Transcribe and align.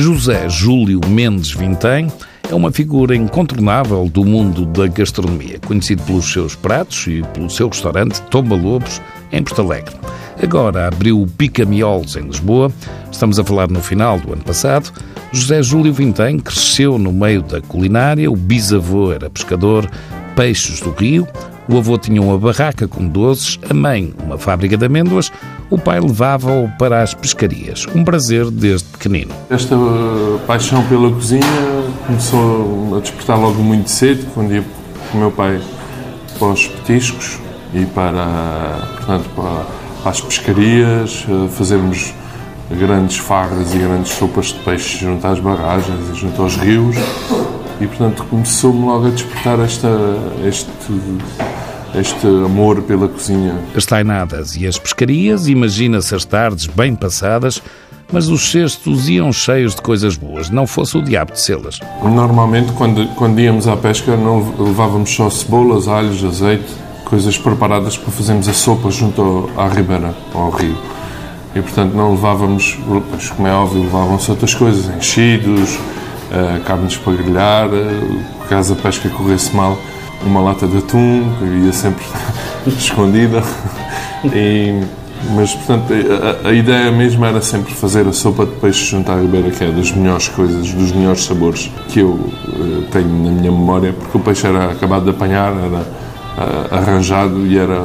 José 0.00 0.48
Júlio 0.48 0.98
Mendes 1.06 1.52
Vintém 1.52 2.10
é 2.50 2.54
uma 2.54 2.72
figura 2.72 3.14
incontornável 3.14 4.08
do 4.08 4.24
mundo 4.24 4.64
da 4.64 4.86
gastronomia, 4.86 5.60
conhecido 5.66 6.02
pelos 6.04 6.32
seus 6.32 6.54
pratos 6.54 7.06
e 7.06 7.22
pelo 7.34 7.50
seu 7.50 7.68
restaurante 7.68 8.22
Tomba 8.30 8.56
Lobos, 8.56 8.98
em 9.30 9.42
Porto 9.44 9.60
Alegre. 9.60 9.94
Agora 10.42 10.88
abriu 10.88 11.20
o 11.20 11.26
Pica 11.26 11.66
Miolos 11.66 12.16
em 12.16 12.22
Lisboa, 12.22 12.72
estamos 13.12 13.38
a 13.38 13.44
falar 13.44 13.68
no 13.68 13.82
final 13.82 14.18
do 14.18 14.32
ano 14.32 14.42
passado. 14.42 14.90
José 15.32 15.62
Júlio 15.62 15.92
Vintém 15.92 16.38
cresceu 16.38 16.98
no 16.98 17.12
meio 17.12 17.42
da 17.42 17.60
culinária, 17.60 18.30
o 18.30 18.36
bisavô 18.36 19.12
era 19.12 19.28
pescador, 19.28 19.86
peixes 20.34 20.80
do 20.80 20.92
rio, 20.92 21.28
o 21.68 21.76
avô 21.76 21.98
tinha 21.98 22.22
uma 22.22 22.38
barraca 22.38 22.88
com 22.88 23.06
doces, 23.06 23.58
a 23.68 23.74
mãe 23.74 24.14
uma 24.24 24.38
fábrica 24.38 24.78
de 24.78 24.86
amêndoas, 24.86 25.30
o 25.70 25.78
pai 25.78 26.00
levava-o 26.00 26.68
para 26.78 27.02
as 27.02 27.14
pescarias. 27.14 27.86
Um 27.94 28.04
prazer 28.04 28.50
desde 28.50 28.88
pequenino. 28.88 29.32
Esta 29.48 29.76
paixão 30.46 30.82
pela 30.88 31.10
cozinha 31.10 31.42
começou 32.06 32.96
a 32.96 33.00
despertar 33.00 33.38
logo 33.38 33.62
muito 33.62 33.88
cedo, 33.88 34.26
quando 34.34 34.52
ia 34.52 34.64
com 35.10 35.18
o 35.18 35.20
meu 35.20 35.30
pai 35.30 35.60
para 36.38 36.48
os 36.48 36.66
petiscos 36.66 37.38
e 37.72 37.84
para, 37.86 38.88
portanto, 38.96 39.30
para, 39.36 40.10
as 40.10 40.20
pescarias, 40.20 41.24
fazermos 41.50 42.12
grandes 42.70 43.18
farras 43.18 43.74
e 43.74 43.78
grandes 43.78 44.12
sopas 44.12 44.46
de 44.46 44.54
peixe 44.60 44.98
junto 45.04 45.26
às 45.26 45.38
barragens 45.40 46.10
e 46.10 46.14
junto 46.14 46.40
aos 46.40 46.56
rios 46.56 46.96
e 47.80 47.86
portanto 47.86 48.24
começou-me 48.30 48.84
logo 48.84 49.06
a 49.06 49.10
despertar 49.10 49.58
esta, 49.60 49.88
este 50.46 50.70
este 51.94 52.26
amor 52.26 52.82
pela 52.82 53.08
cozinha. 53.08 53.54
As 53.74 53.84
tainadas 53.84 54.56
e 54.56 54.66
as 54.66 54.78
pescarias, 54.78 55.48
imagina-se 55.48 56.14
as 56.14 56.24
tardes 56.24 56.66
bem 56.66 56.94
passadas, 56.94 57.62
mas 58.12 58.28
os 58.28 58.50
cestos 58.50 59.08
iam 59.08 59.32
cheios 59.32 59.74
de 59.74 59.82
coisas 59.82 60.16
boas, 60.16 60.50
não 60.50 60.66
fosse 60.66 60.96
o 60.98 61.02
diabo 61.02 61.32
de 61.32 61.40
selas. 61.40 61.78
Normalmente, 62.02 62.72
quando, 62.72 63.06
quando 63.14 63.38
íamos 63.40 63.68
à 63.68 63.76
pesca, 63.76 64.16
não 64.16 64.54
levávamos 64.58 65.10
só 65.10 65.30
cebolas, 65.30 65.86
alhos, 65.88 66.24
azeite, 66.24 66.66
coisas 67.04 67.36
preparadas 67.38 67.96
para 67.96 68.12
fazermos 68.12 68.48
a 68.48 68.52
sopa 68.52 68.90
junto 68.90 69.50
à 69.56 69.68
ribeira, 69.68 70.14
ao 70.34 70.50
rio. 70.50 70.76
E, 71.54 71.60
portanto, 71.60 71.94
não 71.94 72.12
levávamos, 72.12 72.78
como 73.36 73.48
é 73.48 73.52
óbvio, 73.52 73.82
levavam-se 73.82 74.30
outras 74.30 74.54
coisas, 74.54 74.94
enchidos, 74.96 75.74
uh, 75.74 76.60
carnes 76.64 76.96
para 76.96 77.12
grelhar, 77.14 77.68
uh, 77.68 78.48
caso 78.48 78.74
a 78.74 78.76
pesca 78.76 79.08
corresse 79.08 79.54
mal, 79.54 79.76
uma 80.24 80.40
lata 80.40 80.66
de 80.66 80.78
atum, 80.78 81.24
que 81.38 81.44
ia 81.66 81.72
sempre 81.72 82.04
escondida. 82.66 83.42
E, 84.24 84.80
mas, 85.34 85.54
portanto, 85.54 85.92
a, 86.44 86.48
a, 86.48 86.52
ideia 86.52 86.90
mesmo 86.90 87.24
era 87.24 87.40
sempre 87.40 87.72
fazer 87.74 88.06
a 88.06 88.12
sopa 88.12 88.46
de 88.46 88.52
peixe 88.52 88.84
junto 88.86 89.10
à 89.10 89.20
ribeira, 89.20 89.50
que 89.50 89.64
é 89.64 89.70
das 89.70 89.92
melhores 89.92 90.28
coisas, 90.28 90.72
dos 90.72 90.92
melhores 90.92 91.24
sabores 91.24 91.70
que 91.88 92.00
eu 92.00 92.10
uh, 92.10 92.82
tenho 92.90 93.08
na 93.08 93.30
minha 93.30 93.50
memória, 93.50 93.92
porque 93.92 94.16
o 94.16 94.20
peixe 94.20 94.46
era 94.46 94.72
acabado 94.72 95.04
de 95.04 95.10
apanhar, 95.10 95.52
era 95.52 95.80
uh, 95.80 96.74
arranjado 96.74 97.46
e 97.46 97.58
era 97.58 97.82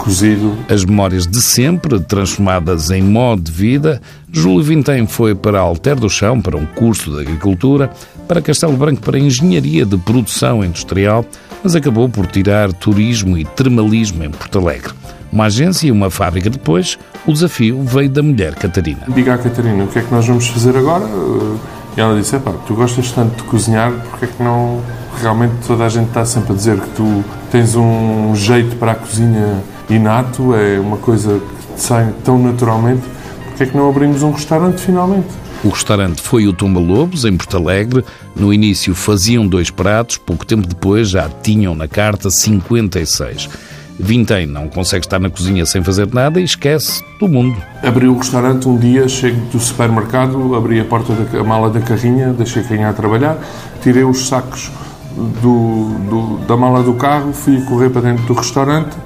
cozido. 0.00 0.56
As 0.68 0.84
memórias 0.84 1.26
de 1.26 1.40
sempre, 1.40 2.00
transformadas 2.00 2.90
em 2.90 3.02
modo 3.02 3.42
de 3.42 3.52
vida, 3.52 4.00
Júlio 4.32 4.64
Vintém 4.64 5.06
foi 5.06 5.34
para 5.34 5.60
Alter 5.60 5.96
do 5.96 6.08
Chão, 6.08 6.40
para 6.40 6.56
um 6.56 6.64
curso 6.64 7.12
de 7.12 7.20
agricultura, 7.20 7.90
para 8.26 8.40
Castelo 8.40 8.76
Branco, 8.76 9.02
para 9.02 9.18
engenharia 9.18 9.84
de 9.84 9.98
produção 9.98 10.64
industrial, 10.64 11.24
mas 11.62 11.76
acabou 11.76 12.08
por 12.08 12.26
tirar 12.26 12.72
turismo 12.72 13.36
e 13.36 13.44
termalismo 13.44 14.24
em 14.24 14.30
Porto 14.30 14.58
Alegre. 14.58 14.92
Uma 15.30 15.44
agência 15.44 15.86
e 15.86 15.92
uma 15.92 16.10
fábrica 16.10 16.48
depois, 16.48 16.98
o 17.26 17.32
desafio 17.32 17.82
veio 17.84 18.08
da 18.08 18.22
mulher 18.22 18.54
Catarina. 18.54 19.02
Diga 19.08 19.34
à 19.34 19.38
Catarina, 19.38 19.84
o 19.84 19.86
que 19.86 19.98
é 19.98 20.02
que 20.02 20.12
nós 20.12 20.26
vamos 20.26 20.48
fazer 20.48 20.76
agora? 20.76 21.04
E 21.96 22.00
ela 22.00 22.18
disse, 22.18 22.38
pá, 22.38 22.52
tu 22.66 22.74
gostas 22.74 23.12
tanto 23.12 23.36
de 23.36 23.42
cozinhar, 23.44 23.92
porque 24.10 24.24
é 24.24 24.28
que 24.28 24.42
não... 24.42 24.80
Realmente 25.20 25.52
toda 25.66 25.84
a 25.84 25.88
gente 25.88 26.08
está 26.08 26.24
sempre 26.24 26.52
a 26.52 26.56
dizer 26.56 26.80
que 26.80 26.88
tu 26.90 27.24
tens 27.50 27.74
um 27.74 28.34
jeito 28.34 28.76
para 28.76 28.92
a 28.92 28.94
cozinha 28.94 29.62
inato, 29.90 30.54
é 30.54 30.78
uma 30.78 30.96
coisa 30.96 31.40
que 31.74 31.80
sai 31.80 32.12
tão 32.24 32.38
naturalmente, 32.38 33.02
porque 33.44 33.64
é 33.64 33.66
que 33.66 33.76
não 33.76 33.88
abrimos 33.88 34.22
um 34.22 34.30
restaurante 34.30 34.80
finalmente? 34.80 35.28
O 35.62 35.68
restaurante 35.68 36.22
foi 36.22 36.46
o 36.46 36.52
Tumba 36.52 36.80
Lobos, 36.80 37.26
em 37.26 37.36
Porto 37.36 37.56
Alegre. 37.56 38.02
No 38.34 38.52
início 38.52 38.94
faziam 38.94 39.46
dois 39.46 39.70
pratos, 39.70 40.16
pouco 40.16 40.46
tempo 40.46 40.66
depois 40.66 41.10
já 41.10 41.28
tinham 41.28 41.74
na 41.74 41.86
carta 41.86 42.30
56. 42.30 43.48
Vintém 43.98 44.46
não 44.46 44.66
consegue 44.66 45.04
estar 45.04 45.18
na 45.18 45.28
cozinha 45.28 45.66
sem 45.66 45.84
fazer 45.84 46.08
nada 46.14 46.40
e 46.40 46.44
esquece 46.44 47.04
do 47.18 47.28
mundo. 47.28 47.54
Abri 47.82 48.06
o 48.06 48.16
restaurante 48.16 48.66
um 48.66 48.78
dia, 48.78 49.06
chego 49.06 49.38
do 49.52 49.60
supermercado, 49.60 50.54
abri 50.54 50.80
a 50.80 50.84
porta 50.86 51.12
da 51.12 51.38
a 51.38 51.44
mala 51.44 51.68
da 51.68 51.80
carrinha, 51.80 52.32
deixei 52.32 52.62
a 52.62 52.64
carrinha 52.64 52.88
a 52.88 52.94
trabalhar, 52.94 53.36
tirei 53.82 54.02
os 54.02 54.26
sacos 54.26 54.70
do, 55.42 55.88
do, 56.08 56.46
da 56.46 56.56
mala 56.56 56.82
do 56.82 56.94
carro, 56.94 57.32
fui 57.32 57.60
correr 57.62 57.90
para 57.90 58.02
dentro 58.02 58.24
do 58.26 58.34
restaurante, 58.34 58.96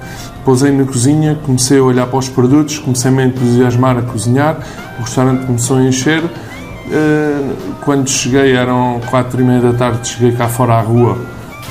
Pousei 0.45 0.71
na 0.71 0.85
cozinha, 0.85 1.39
comecei 1.43 1.79
a 1.79 1.83
olhar 1.83 2.05
para 2.05 2.19
os 2.19 2.29
produtos, 2.29 2.77
comecei 2.77 3.09
-me 3.09 3.23
a 3.23 3.25
entusiasmar 3.25 3.97
a 3.97 4.03
cozinhar, 4.03 4.59
o 4.99 5.01
restaurante 5.01 5.43
começou 5.47 5.77
a 5.77 5.83
encher. 5.83 6.23
Eh, 6.91 7.55
quando 7.81 8.07
cheguei, 8.07 8.51
eram 8.51 9.01
quatro 9.09 9.41
e 9.41 9.43
meia 9.43 9.59
da 9.59 9.73
tarde, 9.73 10.07
cheguei 10.07 10.33
cá 10.33 10.47
fora 10.47 10.75
à 10.75 10.81
rua, 10.81 11.17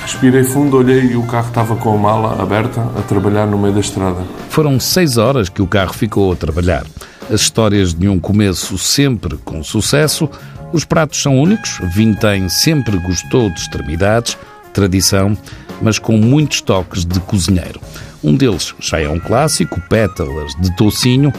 respirei 0.02 0.42
fundo, 0.42 0.76
olhei 0.76 1.12
e 1.12 1.16
o 1.16 1.22
carro 1.22 1.46
estava 1.46 1.76
com 1.76 1.94
a 1.94 1.96
mala 1.96 2.42
aberta 2.42 2.80
a 2.98 3.02
trabalhar 3.02 3.46
no 3.46 3.56
meio 3.56 3.72
da 3.72 3.78
estrada. 3.78 4.24
Foram 4.48 4.80
seis 4.80 5.18
horas 5.18 5.48
que 5.48 5.62
o 5.62 5.68
carro 5.68 5.92
ficou 5.92 6.32
a 6.32 6.34
trabalhar. 6.34 6.84
As 7.32 7.42
histórias 7.42 7.94
de 7.94 8.08
um 8.08 8.18
começo 8.18 8.76
sempre 8.76 9.36
com 9.44 9.62
sucesso, 9.62 10.28
os 10.74 10.84
pratos 10.84 11.22
são 11.22 11.38
únicos, 11.38 11.78
Vintém 11.84 12.48
sempre 12.48 12.98
gostou 12.98 13.48
de 13.48 13.60
extremidades, 13.60 14.36
tradição, 14.72 15.38
mas 15.80 16.00
com 16.00 16.16
muitos 16.16 16.60
toques 16.60 17.04
de 17.04 17.20
cozinheiro. 17.20 17.80
Um 18.24 18.34
deles 18.34 18.74
já 18.80 18.98
é 18.98 19.08
um 19.08 19.20
clássico, 19.20 19.80
pétalas 19.88 20.52
de 20.60 20.74
tocinho, 20.74 21.32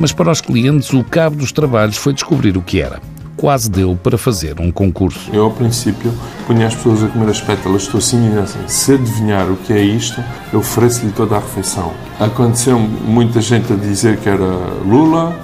mas 0.00 0.10
para 0.10 0.30
os 0.30 0.40
clientes 0.40 0.90
o 0.94 1.04
cabo 1.04 1.36
dos 1.36 1.52
trabalhos 1.52 1.98
foi 1.98 2.14
descobrir 2.14 2.56
o 2.56 2.62
que 2.62 2.80
era. 2.80 2.98
Quase 3.36 3.70
deu 3.70 3.94
para 3.94 4.16
fazer 4.16 4.58
um 4.58 4.72
concurso. 4.72 5.28
Eu, 5.34 5.44
ao 5.44 5.50
princípio, 5.50 6.10
punha 6.46 6.66
as 6.66 6.74
pessoas 6.74 7.04
a 7.04 7.08
comer 7.08 7.28
as 7.28 7.42
pétalas 7.42 7.82
de 7.82 7.90
tocinho 7.90 8.36
e 8.36 8.38
assim, 8.38 8.66
se 8.66 8.94
adivinhar 8.94 9.50
o 9.50 9.56
que 9.58 9.74
é 9.74 9.82
isto, 9.82 10.24
eu 10.50 10.60
ofereço-lhe 10.60 11.12
toda 11.12 11.36
a 11.36 11.40
refeição. 11.40 11.92
Aconteceu 12.18 12.78
muita 12.78 13.42
gente 13.42 13.70
a 13.70 13.76
dizer 13.76 14.16
que 14.16 14.30
era 14.30 14.46
lula, 14.82 15.38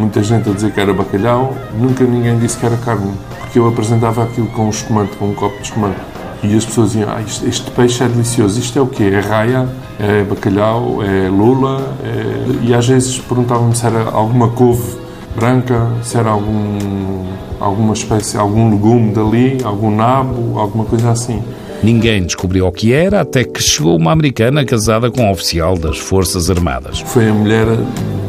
muita 0.00 0.22
gente 0.22 0.48
a 0.48 0.52
dizer 0.52 0.72
que 0.72 0.80
era 0.80 0.92
bacalhau, 0.94 1.54
nunca 1.78 2.04
ninguém 2.04 2.38
disse 2.38 2.56
que 2.56 2.64
era 2.66 2.76
carne, 2.78 3.12
porque 3.38 3.58
eu 3.58 3.68
apresentava 3.68 4.24
aquilo 4.24 4.46
com 4.48 4.66
um 4.66 4.70
espumante, 4.70 5.16
com 5.16 5.26
um 5.26 5.34
copo 5.34 5.56
de 5.58 5.64
espumante. 5.64 6.00
E 6.42 6.56
as 6.56 6.64
pessoas 6.64 6.92
diziam, 6.92 7.10
ah, 7.10 7.20
este, 7.20 7.46
este, 7.46 7.70
peixe 7.72 8.02
é 8.02 8.08
delicioso, 8.08 8.58
isto 8.58 8.78
é 8.78 8.82
o 8.82 8.86
quê? 8.86 9.04
É 9.04 9.20
raia, 9.20 9.68
é 9.98 10.24
bacalhau, 10.24 11.02
é 11.02 11.28
lula, 11.28 11.94
é... 12.02 12.66
e 12.66 12.74
às 12.74 12.88
vezes 12.88 13.18
perguntavam-me 13.18 13.76
se 13.76 13.84
era 13.84 14.04
alguma 14.04 14.48
couve 14.48 14.98
branca, 15.36 15.86
se 16.02 16.16
era 16.16 16.30
algum, 16.30 17.26
alguma 17.60 17.92
espécie, 17.92 18.38
algum 18.38 18.70
legume 18.70 19.12
dali, 19.12 19.58
algum 19.62 19.94
nabo, 19.94 20.58
alguma 20.58 20.86
coisa 20.86 21.10
assim. 21.10 21.42
Ninguém 21.82 22.22
descobriu 22.22 22.66
o 22.66 22.72
que 22.72 22.92
era 22.92 23.20
até 23.20 23.44
que 23.44 23.62
chegou 23.62 23.96
uma 23.96 24.12
americana 24.12 24.64
casada 24.64 25.10
com 25.10 25.22
um 25.22 25.30
oficial 25.30 25.76
das 25.76 25.98
Forças 25.98 26.50
Armadas. 26.50 27.00
Foi 27.00 27.28
a 27.28 27.32
mulher 27.32 27.66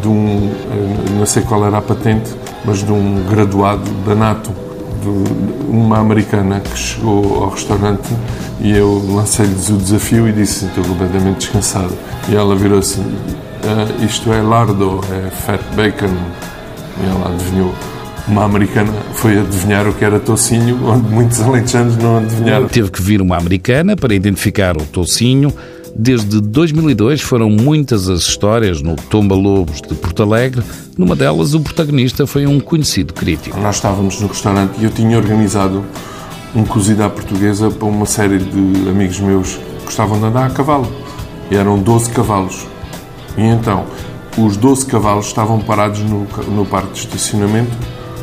de 0.01 0.07
um, 0.07 0.51
não 1.17 1.25
sei 1.25 1.43
qual 1.43 1.65
era 1.65 1.77
a 1.77 1.81
patente, 1.81 2.31
mas 2.65 2.83
de 2.83 2.91
um 2.91 3.23
graduado 3.29 3.89
da 4.05 4.15
NATO 4.15 4.51
de 5.01 5.67
uma 5.67 5.99
americana 5.99 6.59
que 6.59 6.77
chegou 6.77 7.43
ao 7.43 7.49
restaurante 7.49 8.09
e 8.59 8.71
eu 8.71 9.03
lancei-lhes 9.09 9.69
o 9.69 9.77
desafio 9.77 10.27
e 10.27 10.31
disse 10.31 10.65
estou 10.65 10.83
completamente 10.83 11.39
descansado. 11.39 11.93
E 12.29 12.35
ela 12.35 12.55
virou 12.55 12.79
assim, 12.79 13.03
ah, 13.63 14.05
isto 14.05 14.31
é 14.31 14.41
lardo, 14.41 15.01
é 15.11 15.29
fat 15.29 15.61
bacon. 15.75 16.13
E 17.01 17.09
ela 17.09 17.33
adivinhou. 17.33 17.73
Uma 18.27 18.45
americana 18.45 18.93
foi 19.13 19.39
adivinhar 19.39 19.87
o 19.87 19.93
que 19.93 20.05
era 20.05 20.19
tocinho, 20.19 20.79
onde 20.85 21.09
muitos 21.09 21.41
alentejanos 21.41 21.97
não 21.97 22.17
adivinharam. 22.19 22.67
Teve 22.67 22.91
que 22.91 23.01
vir 23.01 23.21
uma 23.21 23.37
americana 23.37 23.95
para 23.95 24.13
identificar 24.13 24.77
o 24.77 24.85
tocinho 24.85 25.51
Desde 25.95 26.41
2002 26.41 27.21
foram 27.21 27.49
muitas 27.49 28.09
as 28.09 28.21
histórias 28.21 28.81
no 28.81 28.95
Tomba 28.95 29.35
Lobos 29.35 29.81
de 29.81 29.93
Porto 29.93 30.23
Alegre. 30.23 30.63
Numa 30.97 31.15
delas, 31.15 31.53
o 31.53 31.59
protagonista 31.59 32.25
foi 32.25 32.45
um 32.45 32.59
conhecido 32.59 33.13
crítico. 33.13 33.59
Nós 33.59 33.75
estávamos 33.75 34.19
no 34.19 34.27
restaurante 34.27 34.79
e 34.79 34.85
eu 34.85 34.91
tinha 34.91 35.17
organizado 35.17 35.83
um 36.55 36.63
cozido 36.63 37.03
à 37.03 37.09
portuguesa 37.09 37.69
para 37.69 37.87
uma 37.87 38.05
série 38.05 38.39
de 38.39 38.89
amigos 38.89 39.19
meus 39.19 39.55
que 39.55 39.85
gostavam 39.85 40.19
de 40.19 40.25
andar 40.25 40.47
a 40.47 40.49
cavalo. 40.49 40.91
E 41.49 41.55
eram 41.55 41.77
12 41.79 42.09
cavalos. 42.11 42.65
E 43.37 43.41
então, 43.41 43.85
os 44.37 44.55
12 44.57 44.85
cavalos 44.85 45.27
estavam 45.27 45.59
parados 45.59 45.99
no, 45.99 46.25
no 46.49 46.65
parque 46.65 46.93
de 46.93 46.99
estacionamento. 46.99 47.71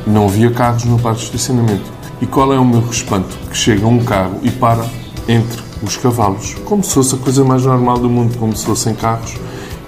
Não 0.06 0.26
havia 0.26 0.50
carros 0.50 0.84
no 0.84 0.98
parque 0.98 1.20
de 1.20 1.26
estacionamento. 1.26 1.84
E 2.20 2.26
qual 2.26 2.52
é 2.52 2.58
o 2.58 2.64
meu 2.64 2.80
respanto? 2.80 3.36
Que 3.50 3.56
chega 3.56 3.86
um 3.86 4.02
carro 4.02 4.40
e 4.42 4.50
para 4.50 4.84
entre 5.28 5.67
os 5.82 5.96
cavalos, 5.96 6.54
como 6.64 6.82
se 6.82 6.94
fosse 6.94 7.14
a 7.14 7.18
coisa 7.18 7.44
mais 7.44 7.64
normal 7.64 7.98
do 7.98 8.08
mundo, 8.08 8.36
como 8.38 8.56
se 8.56 8.64
fossem 8.64 8.94
carros. 8.94 9.34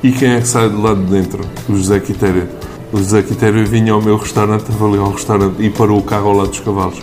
E 0.02 0.12
quem 0.12 0.30
é 0.30 0.40
que 0.40 0.48
sai 0.48 0.68
de 0.68 0.76
lá 0.76 0.94
de 0.94 1.02
dentro? 1.02 1.44
O 1.68 1.74
José 1.74 2.00
Quitéria. 2.00 2.48
o 2.92 2.98
José 2.98 3.22
Quitério 3.22 3.66
vinha 3.66 3.92
ao 3.92 4.00
meu 4.00 4.16
restaurante, 4.16 4.62
estava 4.62 4.86
ali 4.86 4.98
ao 4.98 5.10
restaurante 5.10 5.62
e 5.62 5.70
parou 5.70 5.98
o 5.98 6.02
carro 6.02 6.28
ao 6.28 6.36
lado 6.36 6.48
dos 6.50 6.60
cavalos. 6.60 7.00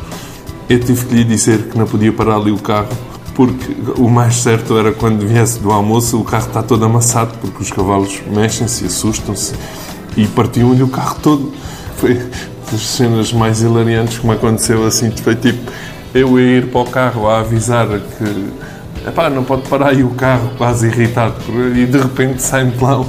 Eu 0.69 0.79
tive 0.79 1.05
que 1.05 1.13
lhe 1.13 1.23
dizer 1.23 1.69
que 1.69 1.77
não 1.77 1.85
podia 1.85 2.11
parar 2.11 2.35
ali 2.35 2.51
o 2.51 2.57
carro 2.57 2.89
porque 3.33 3.75
o 3.97 4.09
mais 4.09 4.37
certo 4.37 4.77
era 4.77 4.91
quando 4.91 5.25
viesse 5.27 5.59
do 5.59 5.71
almoço 5.71 6.19
o 6.19 6.23
carro 6.23 6.47
está 6.47 6.63
todo 6.63 6.83
amassado 6.83 7.37
porque 7.39 7.61
os 7.61 7.69
cavalos 7.69 8.19
mexem-se, 8.33 8.85
assustam-se 8.85 9.53
e 10.17 10.25
partiam-lhe 10.25 10.81
o 10.81 10.87
carro 10.87 11.17
todo. 11.21 11.53
Foi 11.97 12.19
das 12.71 12.81
cenas 12.81 13.31
mais 13.31 13.61
hilariantes 13.61 14.17
que 14.17 14.27
me 14.27 14.33
aconteceu 14.33 14.85
assim. 14.85 15.11
Foi 15.11 15.35
tipo, 15.35 15.71
eu 16.13 16.39
ia 16.39 16.57
ir 16.57 16.67
para 16.67 16.81
o 16.81 16.85
carro 16.85 17.29
a 17.29 17.39
avisar 17.39 17.87
que 17.87 18.47
epá, 19.07 19.29
não 19.29 19.43
pode 19.43 19.67
parar 19.69 19.89
aí 19.89 20.03
o 20.03 20.09
carro, 20.11 20.51
quase 20.57 20.87
irritado, 20.87 21.35
e 21.75 21.85
de 21.85 21.97
repente 21.97 22.41
sai-me 22.41 22.73
lá 22.79 23.01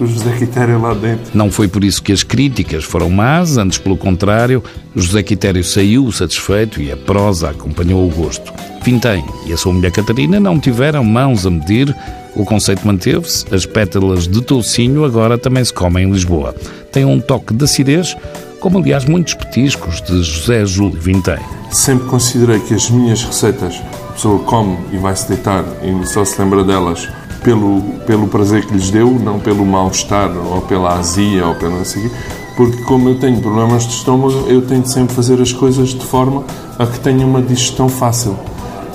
o 0.00 0.06
José 0.06 0.32
Quitério 0.38 0.80
lá 0.80 0.94
dentro. 0.94 1.30
Não 1.34 1.50
foi 1.50 1.68
por 1.68 1.84
isso 1.84 2.02
que 2.02 2.12
as 2.12 2.22
críticas 2.22 2.84
foram 2.84 3.10
más, 3.10 3.56
antes 3.56 3.78
pelo 3.78 3.96
contrário, 3.96 4.62
José 4.94 5.22
Quitério 5.22 5.62
saiu 5.62 6.10
satisfeito 6.10 6.80
e 6.80 6.90
a 6.90 6.96
prosa 6.96 7.50
acompanhou 7.50 8.06
o 8.06 8.10
gosto. 8.10 8.52
Vintém 8.82 9.24
e 9.46 9.52
a 9.52 9.56
sua 9.56 9.72
mulher 9.72 9.92
Catarina 9.92 10.38
não 10.38 10.58
tiveram 10.58 11.04
mãos 11.04 11.46
a 11.46 11.50
medir, 11.50 11.94
o 12.34 12.44
conceito 12.44 12.86
manteve-se, 12.86 13.46
as 13.54 13.64
pétalas 13.64 14.26
de 14.26 14.42
toucinho 14.42 15.04
agora 15.04 15.38
também 15.38 15.64
se 15.64 15.72
comem 15.72 16.08
em 16.08 16.12
Lisboa. 16.12 16.54
Tem 16.90 17.04
um 17.04 17.20
toque 17.20 17.54
de 17.54 17.64
acidez, 17.64 18.16
como 18.64 18.78
aliás 18.78 19.04
muitos 19.04 19.34
petiscos 19.34 20.00
de 20.00 20.22
José 20.22 20.64
Júlio 20.64 20.98
Vintém. 20.98 21.38
Sempre 21.70 22.08
considerei 22.08 22.58
que 22.60 22.72
as 22.72 22.88
minhas 22.88 23.22
receitas, 23.22 23.74
a 24.08 24.12
pessoa 24.12 24.38
come 24.38 24.78
e 24.90 24.96
vai 24.96 25.14
se 25.14 25.28
deitar 25.28 25.62
e 25.82 26.06
só 26.06 26.24
se 26.24 26.40
lembra 26.40 26.64
delas 26.64 27.06
pelo, 27.42 27.82
pelo 28.06 28.26
prazer 28.26 28.64
que 28.64 28.72
lhes 28.72 28.90
deu, 28.90 29.10
não 29.22 29.38
pelo 29.38 29.66
mal-estar 29.66 30.30
ou 30.34 30.62
pela 30.62 30.94
azia 30.94 31.46
ou 31.46 31.54
pelo 31.56 31.76
não 31.76 31.84
sei 31.84 32.10
porque 32.56 32.82
como 32.84 33.10
eu 33.10 33.18
tenho 33.18 33.38
problemas 33.38 33.82
de 33.82 33.92
estômago, 33.92 34.46
eu 34.48 34.62
tento 34.62 34.86
sempre 34.86 35.14
fazer 35.14 35.42
as 35.42 35.52
coisas 35.52 35.90
de 35.90 36.06
forma 36.06 36.44
a 36.78 36.86
que 36.86 37.00
tenha 37.00 37.26
uma 37.26 37.42
digestão 37.42 37.86
fácil 37.90 38.34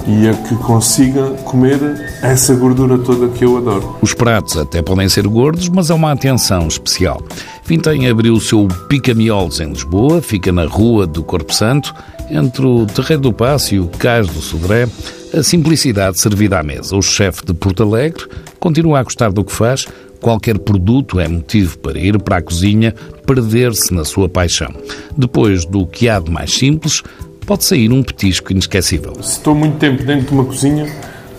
e 0.10 0.28
a 0.28 0.34
que 0.34 0.56
consiga 0.56 1.30
comer 1.44 1.80
essa 2.24 2.56
gordura 2.56 2.98
toda 2.98 3.30
que 3.30 3.46
eu 3.46 3.58
adoro. 3.58 3.98
Os 4.02 4.14
pratos 4.14 4.58
até 4.58 4.82
podem 4.82 5.08
ser 5.08 5.28
gordos, 5.28 5.70
mas 5.70 5.92
é 5.92 5.94
uma 5.94 6.12
atenção 6.12 6.68
especial. 6.68 7.22
Vintém 7.64 8.10
abriu 8.10 8.34
o 8.34 8.42
seu 8.42 8.68
Pica-Miolos 8.88 9.60
em 9.60 9.70
Lisboa, 9.70 10.20
fica 10.20 10.52
na 10.52 10.66
Rua 10.66 11.06
do 11.06 11.22
Corpo 11.22 11.54
Santo, 11.54 11.94
entre 12.32 12.66
o 12.66 12.88
Terreiro 12.88 13.22
do 13.22 13.34
Passo 13.34 13.76
e 13.76 13.80
o 13.80 13.88
Cais 13.88 14.28
do 14.28 14.42
Sodré, 14.42 14.88
a 15.32 15.44
simplicidade 15.44 16.20
servida 16.20 16.60
à 16.60 16.64
mesa. 16.64 16.96
O 16.96 17.02
chefe 17.04 17.46
de 17.46 17.54
Porto 17.54 17.84
Alegre 17.84 18.26
continua 18.60 19.00
a 19.00 19.04
gostar 19.04 19.32
do 19.32 19.44
que 19.44 19.52
faz. 19.52 19.86
Qualquer 20.20 20.58
produto 20.58 21.20
é 21.20 21.28
motivo 21.28 21.78
para 21.78 21.98
ir 21.98 22.20
para 22.20 22.38
a 22.38 22.42
cozinha, 22.42 22.94
perder-se 23.26 23.94
na 23.94 24.04
sua 24.04 24.28
paixão. 24.28 24.74
Depois 25.16 25.66
do 25.66 25.86
que 25.86 26.10
há 26.10 26.20
de 26.20 26.32
mais 26.32 26.52
simples, 26.52 27.04
pode 27.50 27.66
sair 27.66 27.92
um 27.92 28.04
petisco 28.04 28.52
inesquecível. 28.52 29.16
Se 29.24 29.38
estou 29.38 29.56
muito 29.56 29.80
tempo 29.80 30.04
dentro 30.04 30.28
de 30.28 30.34
uma 30.34 30.46
cozinha, 30.46 30.88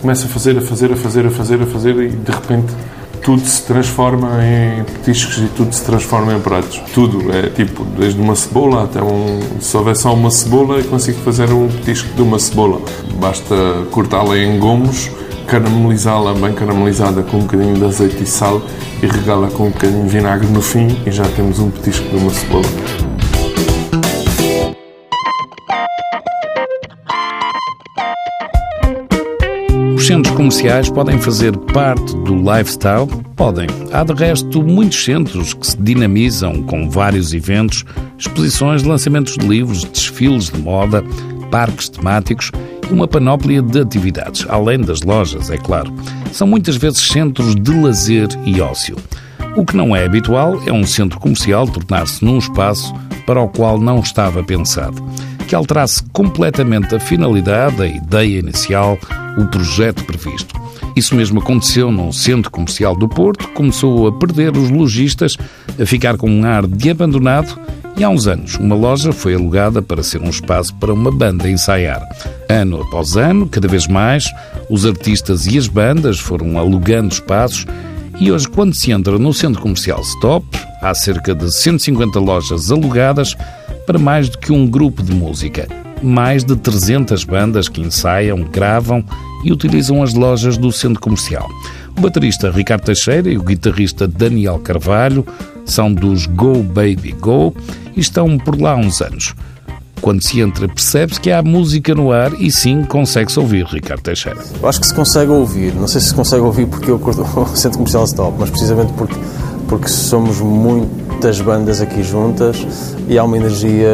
começo 0.01 0.25
a 0.25 0.27
fazer, 0.27 0.57
a 0.57 0.61
fazer, 0.61 0.91
a 0.91 0.95
fazer, 0.97 1.25
a 1.25 1.29
fazer, 1.31 1.61
a 1.61 1.65
fazer 1.65 1.95
e 2.03 2.09
de 2.09 2.31
repente 2.31 2.73
tudo 3.23 3.39
se 3.47 3.61
transforma 3.61 4.27
em 4.43 4.83
petiscos 4.83 5.37
e 5.37 5.47
tudo 5.55 5.71
se 5.71 5.85
transforma 5.85 6.33
em 6.33 6.41
pratos. 6.41 6.81
Tudo, 6.93 7.31
é 7.31 7.43
tipo, 7.43 7.85
desde 7.97 8.19
uma 8.19 8.35
cebola 8.35 8.83
até 8.83 9.01
um. 9.01 9.39
Se 9.61 9.77
houver 9.77 9.95
só 9.95 10.13
uma 10.13 10.29
cebola, 10.29 10.79
eu 10.79 10.83
consigo 10.83 11.17
fazer 11.21 11.49
um 11.49 11.69
petisco 11.69 12.13
de 12.13 12.21
uma 12.21 12.39
cebola. 12.39 12.81
Basta 13.13 13.55
cortá-la 13.91 14.37
em 14.37 14.59
gomos, 14.59 15.09
caramelizá-la 15.47 16.33
bem 16.33 16.51
caramelizada 16.51 17.23
com 17.23 17.37
um 17.37 17.41
bocadinho 17.43 17.75
de 17.75 17.85
azeite 17.85 18.21
e 18.21 18.27
sal 18.27 18.61
e 19.01 19.05
regá-la 19.05 19.47
com 19.47 19.67
um 19.67 19.69
bocadinho 19.69 20.03
de 20.03 20.09
vinagre 20.09 20.47
no 20.47 20.61
fim 20.61 20.89
e 21.05 21.11
já 21.11 21.23
temos 21.23 21.57
um 21.59 21.71
petisco 21.71 22.05
de 22.09 22.17
uma 22.17 22.31
cebola. 22.31 23.10
Centros 30.11 30.35
comerciais 30.35 30.89
podem 30.89 31.17
fazer 31.17 31.55
parte 31.57 32.13
do 32.17 32.35
lifestyle? 32.35 33.07
Podem. 33.37 33.67
Há 33.93 34.03
de 34.03 34.11
resto 34.11 34.61
muitos 34.61 35.05
centros 35.05 35.53
que 35.53 35.65
se 35.65 35.77
dinamizam 35.77 36.63
com 36.63 36.89
vários 36.89 37.33
eventos, 37.33 37.85
exposições, 38.17 38.83
lançamentos 38.83 39.37
de 39.37 39.47
livros, 39.47 39.85
desfiles 39.85 40.49
de 40.49 40.59
moda, 40.59 41.01
parques 41.49 41.87
temáticos 41.87 42.51
e 42.89 42.93
uma 42.93 43.07
panóplia 43.07 43.61
de 43.61 43.79
atividades, 43.79 44.45
além 44.49 44.81
das 44.81 45.01
lojas, 45.01 45.49
é 45.49 45.57
claro. 45.57 45.93
São 46.33 46.45
muitas 46.45 46.75
vezes 46.75 46.99
centros 46.99 47.55
de 47.55 47.71
lazer 47.71 48.27
e 48.43 48.59
ócio. 48.59 48.97
O 49.55 49.65
que 49.65 49.77
não 49.77 49.95
é 49.95 50.03
habitual 50.03 50.61
é 50.65 50.73
um 50.73 50.85
centro 50.85 51.21
comercial 51.21 51.65
tornar-se 51.65 52.25
num 52.25 52.37
espaço 52.37 52.93
para 53.25 53.39
o 53.39 53.47
qual 53.47 53.79
não 53.79 54.01
estava 54.01 54.43
pensado, 54.43 55.01
que 55.47 55.55
alterasse 55.55 56.03
completamente 56.11 56.95
a 56.95 56.99
finalidade, 56.99 57.81
a 57.81 57.87
ideia 57.87 58.39
inicial, 58.39 58.97
o 59.37 59.45
projeto 59.45 60.03
previsto. 60.05 60.59
Isso 60.95 61.15
mesmo 61.15 61.39
aconteceu 61.39 61.91
num 61.91 62.11
centro 62.11 62.51
comercial 62.51 62.95
do 62.95 63.07
Porto, 63.07 63.47
começou 63.49 64.07
a 64.07 64.11
perder 64.11 64.55
os 64.55 64.69
lojistas, 64.69 65.37
a 65.79 65.85
ficar 65.85 66.17
com 66.17 66.29
um 66.29 66.45
ar 66.45 66.67
de 66.67 66.89
abandonado 66.89 67.57
e 67.97 68.03
há 68.03 68.09
uns 68.09 68.27
anos 68.27 68.55
uma 68.55 68.75
loja 68.75 69.11
foi 69.11 69.35
alugada 69.35 69.81
para 69.81 70.03
ser 70.03 70.21
um 70.21 70.29
espaço 70.29 70.73
para 70.75 70.93
uma 70.93 71.11
banda 71.11 71.49
ensaiar. 71.49 72.01
Ano 72.49 72.81
após 72.81 73.15
ano, 73.15 73.47
cada 73.47 73.67
vez 73.67 73.87
mais, 73.87 74.25
os 74.69 74.85
artistas 74.85 75.47
e 75.47 75.57
as 75.57 75.67
bandas 75.67 76.19
foram 76.19 76.57
alugando 76.57 77.13
espaços 77.13 77.65
e 78.19 78.31
hoje, 78.31 78.47
quando 78.47 78.75
se 78.75 78.91
entra 78.91 79.17
no 79.17 79.33
centro 79.33 79.61
comercial 79.61 79.99
Stop, 80.01 80.45
há 80.81 80.93
cerca 80.93 81.33
de 81.33 81.51
150 81.51 82.19
lojas 82.19 82.71
alugadas 82.71 83.35
para 83.87 83.97
mais 83.97 84.29
do 84.29 84.37
que 84.37 84.51
um 84.51 84.67
grupo 84.67 85.01
de 85.01 85.11
música 85.11 85.67
mais 86.01 86.43
de 86.43 86.55
300 86.55 87.23
bandas 87.23 87.67
que 87.67 87.81
ensaiam, 87.81 88.43
gravam 88.43 89.03
e 89.43 89.51
utilizam 89.51 90.03
as 90.03 90.13
lojas 90.13 90.57
do 90.57 90.71
centro 90.71 91.01
comercial. 91.01 91.49
O 91.97 92.01
baterista 92.01 92.49
Ricardo 92.49 92.83
Teixeira 92.83 93.29
e 93.29 93.37
o 93.37 93.43
guitarrista 93.43 94.07
Daniel 94.07 94.59
Carvalho 94.59 95.25
são 95.65 95.93
dos 95.93 96.25
Go 96.25 96.63
Baby 96.63 97.15
Go 97.19 97.55
e 97.95 97.99
estão 97.99 98.37
por 98.37 98.59
lá 98.59 98.71
há 98.71 98.75
uns 98.75 99.01
anos. 99.01 99.35
Quando 100.01 100.23
se 100.23 100.41
entra, 100.41 100.67
percebe-se 100.67 101.21
que 101.21 101.31
há 101.31 101.43
música 101.43 101.93
no 101.93 102.11
ar 102.11 102.33
e 102.41 102.51
sim 102.51 102.83
consegue-se 102.83 103.39
ouvir, 103.39 103.65
Ricardo 103.67 104.01
Teixeira. 104.01 104.39
Eu 104.59 104.67
acho 104.67 104.79
que 104.79 104.87
se 104.87 104.93
consegue 104.95 105.29
ouvir. 105.29 105.75
Não 105.75 105.87
sei 105.87 106.01
se 106.01 106.07
se 106.07 106.15
consegue 106.15 106.41
ouvir 106.41 106.65
porque 106.65 106.89
eu 106.89 106.97
curto 106.97 107.21
o 107.39 107.55
Centro 107.55 107.77
Comercial 107.77 108.05
Stop, 108.05 108.35
mas 108.39 108.49
precisamente 108.49 108.91
porque, 108.93 109.15
porque 109.67 109.87
somos 109.87 110.39
muitas 111.21 111.39
bandas 111.39 111.79
aqui 111.79 112.01
juntas 112.01 112.65
e 113.07 113.15
há 113.15 113.23
uma 113.23 113.37
energia 113.37 113.93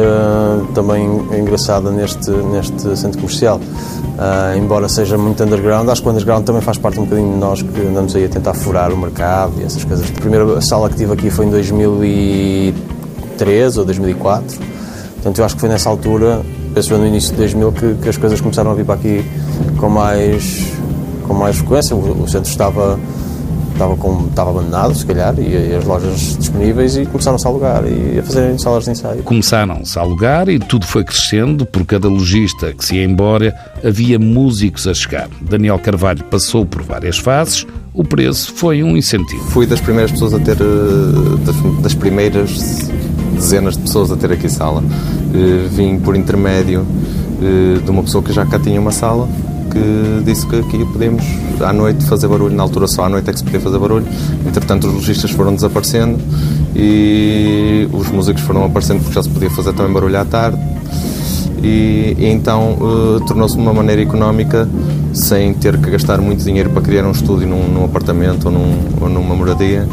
também 0.74 1.04
engraçada 1.38 1.90
neste, 1.90 2.30
neste 2.30 2.96
centro 2.96 3.18
comercial. 3.18 3.58
Uh, 3.58 4.56
embora 4.56 4.88
seja 4.88 5.18
muito 5.18 5.44
underground, 5.44 5.90
acho 5.90 6.00
que 6.00 6.08
o 6.08 6.10
underground 6.10 6.46
também 6.46 6.62
faz 6.62 6.78
parte 6.78 6.98
um 6.98 7.04
bocadinho 7.04 7.34
de 7.34 7.38
nós 7.38 7.60
que 7.60 7.80
andamos 7.82 8.16
aí 8.16 8.24
a 8.24 8.30
tentar 8.30 8.54
furar 8.54 8.90
o 8.90 8.96
mercado 8.96 9.52
e 9.60 9.64
essas 9.64 9.84
coisas. 9.84 10.08
A 10.08 10.12
primeira 10.18 10.58
sala 10.62 10.88
que 10.88 10.96
tive 10.96 11.12
aqui 11.12 11.28
foi 11.28 11.44
em 11.44 11.50
2003 11.50 13.76
ou 13.76 13.84
2004, 13.84 14.58
portanto 15.16 15.38
eu 15.38 15.44
acho 15.44 15.54
que 15.54 15.60
foi 15.60 15.68
nessa 15.68 15.90
altura, 15.90 16.40
penso 16.72 16.96
no 16.96 17.06
início 17.06 17.32
de 17.32 17.36
2000, 17.36 17.72
que, 17.72 17.94
que 17.96 18.08
as 18.08 18.16
coisas 18.16 18.40
começaram 18.40 18.70
a 18.70 18.74
vir 18.74 18.86
para 18.86 18.94
aqui 18.94 19.22
com 19.76 19.90
mais, 19.90 20.72
com 21.26 21.34
mais 21.34 21.58
frequência. 21.58 21.94
O, 21.94 22.22
o 22.22 22.26
centro 22.26 22.50
estava 22.50 22.98
estava, 23.78 23.96
com, 23.96 24.26
estava 24.26 24.50
abandonado, 24.50 24.94
se 24.94 25.06
calhar, 25.06 25.34
e, 25.38 25.70
e 25.70 25.74
as 25.76 25.84
lojas 25.84 26.36
disponíveis 26.36 26.96
e 26.96 27.06
começaram-se 27.06 27.46
a 27.46 27.50
alugar 27.50 27.84
e 27.86 28.18
a 28.18 28.22
fazerem 28.22 28.58
salas 28.58 28.84
de 28.84 28.90
ensaio. 28.90 29.22
Começaram-se 29.22 29.98
a 29.98 30.02
alugar 30.02 30.48
e 30.48 30.58
tudo 30.58 30.84
foi 30.84 31.04
crescendo. 31.04 31.64
Por 31.64 31.86
cada 31.86 32.08
lojista 32.08 32.72
que 32.72 32.84
se 32.84 32.96
ia 32.96 33.04
embora, 33.04 33.54
havia 33.84 34.18
músicos 34.18 34.86
a 34.86 34.94
chegar. 34.94 35.28
Daniel 35.40 35.78
Carvalho 35.78 36.24
passou 36.24 36.66
por 36.66 36.82
várias 36.82 37.18
fases. 37.18 37.66
O 37.94 38.04
preço 38.04 38.52
foi 38.54 38.82
um 38.82 38.96
incentivo. 38.96 39.44
Fui 39.44 39.66
das 39.66 39.80
primeiras 39.80 40.10
pessoas 40.10 40.34
a 40.34 40.38
ter, 40.38 40.56
eh, 40.60 41.44
das, 41.44 41.82
das 41.82 41.94
primeiras 41.94 42.90
dezenas 43.34 43.76
de 43.76 43.82
pessoas 43.82 44.10
a 44.10 44.16
ter 44.16 44.32
aqui 44.32 44.48
sala. 44.48 44.82
Eh, 45.34 45.68
vim 45.70 45.98
por 45.98 46.16
intermédio 46.16 46.86
eh, 47.42 47.80
de 47.80 47.90
uma 47.90 48.02
pessoa 48.02 48.22
que 48.22 48.32
já 48.32 48.44
cá 48.44 48.58
tinha 48.58 48.80
uma 48.80 48.92
sala 48.92 49.28
que 49.70 50.22
disse 50.24 50.46
que 50.46 50.56
aqui 50.56 50.84
podemos 50.84 51.24
à 51.60 51.72
noite 51.72 52.04
fazer 52.04 52.28
barulho, 52.28 52.54
na 52.54 52.62
altura 52.62 52.86
só 52.86 53.04
à 53.04 53.08
noite 53.08 53.28
é 53.28 53.32
que 53.32 53.38
se 53.38 53.44
podia 53.44 53.60
fazer 53.60 53.78
barulho. 53.78 54.06
Entretanto, 54.46 54.86
os 54.86 54.94
lojistas 54.94 55.30
foram 55.30 55.54
desaparecendo 55.54 56.18
e 56.74 57.88
os 57.92 58.08
músicos 58.08 58.42
foram 58.42 58.64
aparecendo 58.64 59.00
porque 59.00 59.14
já 59.14 59.22
se 59.22 59.28
podia 59.28 59.50
fazer 59.50 59.72
também 59.72 59.92
barulho 59.92 60.18
à 60.18 60.24
tarde. 60.24 60.58
E, 61.62 62.14
e 62.18 62.26
então 62.26 62.74
uh, 62.74 63.20
tornou-se 63.26 63.56
uma 63.56 63.72
maneira 63.72 64.00
económica 64.00 64.68
sem 65.12 65.52
ter 65.54 65.76
que 65.78 65.90
gastar 65.90 66.20
muito 66.20 66.44
dinheiro 66.44 66.70
para 66.70 66.82
criar 66.82 67.04
um 67.04 67.10
estúdio 67.10 67.48
num, 67.48 67.66
num 67.68 67.84
apartamento 67.84 68.46
ou, 68.46 68.52
num, 68.52 68.78
ou 69.00 69.08
numa 69.08 69.34
moradia 69.34 69.88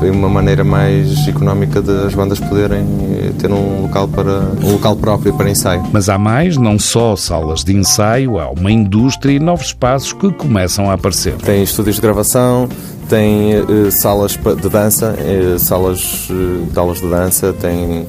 foi 0.00 0.10
uma 0.10 0.30
maneira 0.30 0.64
mais 0.64 1.28
económica 1.28 1.82
das 1.82 2.14
bandas 2.14 2.40
poderem 2.40 2.86
eh, 3.18 3.32
ter 3.38 3.52
um 3.52 3.82
local 3.82 4.08
para 4.08 4.40
um 4.64 4.72
local 4.72 4.96
próprio 4.96 5.34
para 5.34 5.50
ensaio. 5.50 5.84
Mas 5.92 6.08
há 6.08 6.16
mais, 6.16 6.56
não 6.56 6.78
só 6.78 7.14
salas 7.14 7.62
de 7.62 7.76
ensaio, 7.76 8.38
há 8.38 8.50
uma 8.50 8.72
indústria 8.72 9.34
e 9.34 9.38
novos 9.38 9.66
espaços 9.66 10.14
que 10.14 10.32
começam 10.32 10.90
a 10.90 10.94
aparecer. 10.94 11.34
Tem 11.34 11.62
estúdios 11.62 11.96
de 11.96 12.02
gravação, 12.02 12.66
tem 13.10 13.60
uh, 13.60 13.92
salas 13.92 14.38
de 14.38 14.68
dança, 14.70 15.14
uh, 15.14 15.58
salas 15.58 16.30
uh, 16.30 16.66
de 16.72 16.78
aulas 16.78 16.98
de 16.98 17.10
dança, 17.10 17.52
tem 17.52 18.06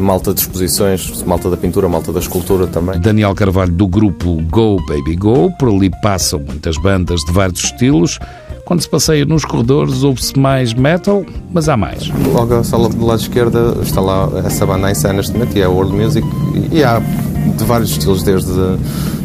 malta 0.00 0.34
de 0.34 0.40
exposições, 0.40 1.22
malta 1.22 1.48
da 1.48 1.56
pintura, 1.56 1.88
malta 1.88 2.12
da 2.12 2.20
escultura 2.20 2.66
também. 2.66 3.00
Daniel 3.00 3.34
Carvalho 3.34 3.72
do 3.72 3.86
grupo 3.86 4.40
Go 4.50 4.76
Baby 4.86 5.16
Go, 5.16 5.50
por 5.58 5.68
ali 5.68 5.90
passam 6.02 6.40
muitas 6.40 6.76
bandas 6.76 7.20
de 7.20 7.32
vários 7.32 7.64
estilos. 7.64 8.18
Quando 8.64 8.80
se 8.80 8.88
passeia 8.88 9.24
nos 9.24 9.44
corredores, 9.44 10.02
ouve-se 10.02 10.38
mais 10.38 10.72
metal, 10.72 11.24
mas 11.52 11.68
há 11.68 11.76
mais. 11.76 12.08
Logo 12.32 12.54
a 12.54 12.64
sala 12.64 12.88
do 12.88 13.04
lado 13.04 13.20
esquerdo 13.20 13.80
está 13.82 14.00
lá 14.00 14.28
essa 14.44 14.64
banda 14.64 14.90
em 14.90 14.94
cena 14.94 15.14
neste 15.14 15.32
momento, 15.32 15.56
e 15.56 15.60
é 15.60 15.66
World 15.66 15.92
Music, 15.94 16.26
e 16.70 16.84
há 16.84 17.00
de 17.00 17.64
vários 17.64 17.90
estilos, 17.90 18.22
desde 18.22 18.52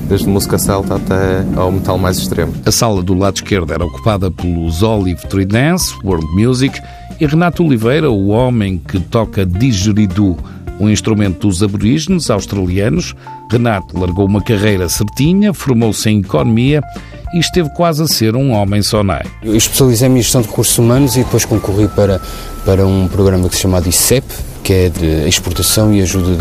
desde 0.07 0.27
música 0.27 0.57
celta 0.57 0.95
até 0.95 1.45
ao 1.55 1.71
metal 1.71 1.97
mais 1.97 2.17
extremo. 2.17 2.53
A 2.65 2.71
sala 2.71 3.03
do 3.03 3.13
lado 3.13 3.35
esquerdo 3.35 3.73
era 3.73 3.85
ocupada 3.85 4.31
pelos 4.31 4.81
Olive 4.81 5.21
Tree 5.27 5.45
Dance, 5.45 5.93
World 6.03 6.25
Music, 6.33 6.79
e 7.19 7.25
Renato 7.25 7.63
Oliveira, 7.63 8.09
o 8.09 8.27
homem 8.27 8.77
que 8.77 8.99
toca 8.99 9.45
didgeridoo, 9.45 10.37
um 10.79 10.89
instrumento 10.89 11.47
dos 11.47 11.63
aborígenes 11.63 12.29
australianos. 12.29 13.15
Renato 13.51 13.97
largou 13.97 14.25
uma 14.25 14.41
carreira 14.41 14.87
certinha, 14.89 15.53
formou-se 15.53 16.09
em 16.09 16.19
economia 16.19 16.81
e 17.33 17.39
esteve 17.39 17.69
quase 17.69 18.03
a 18.03 18.07
ser 18.07 18.35
um 18.35 18.51
homem 18.51 18.81
sonai. 18.81 19.23
Eu 19.43 19.55
especializei-me 19.55 20.19
em 20.19 20.21
gestão 20.21 20.41
de 20.41 20.47
recursos 20.47 20.77
humanos 20.77 21.15
e 21.15 21.23
depois 21.23 21.45
concorri 21.45 21.87
para, 21.87 22.21
para 22.65 22.85
um 22.85 23.07
programa 23.07 23.49
que 23.49 23.55
se 23.55 23.61
chama 23.61 23.81
ICEP, 23.85 24.25
que 24.63 24.73
é 24.73 24.89
de 24.89 25.27
exportação 25.27 25.93
e 25.93 26.01
ajuda 26.01 26.35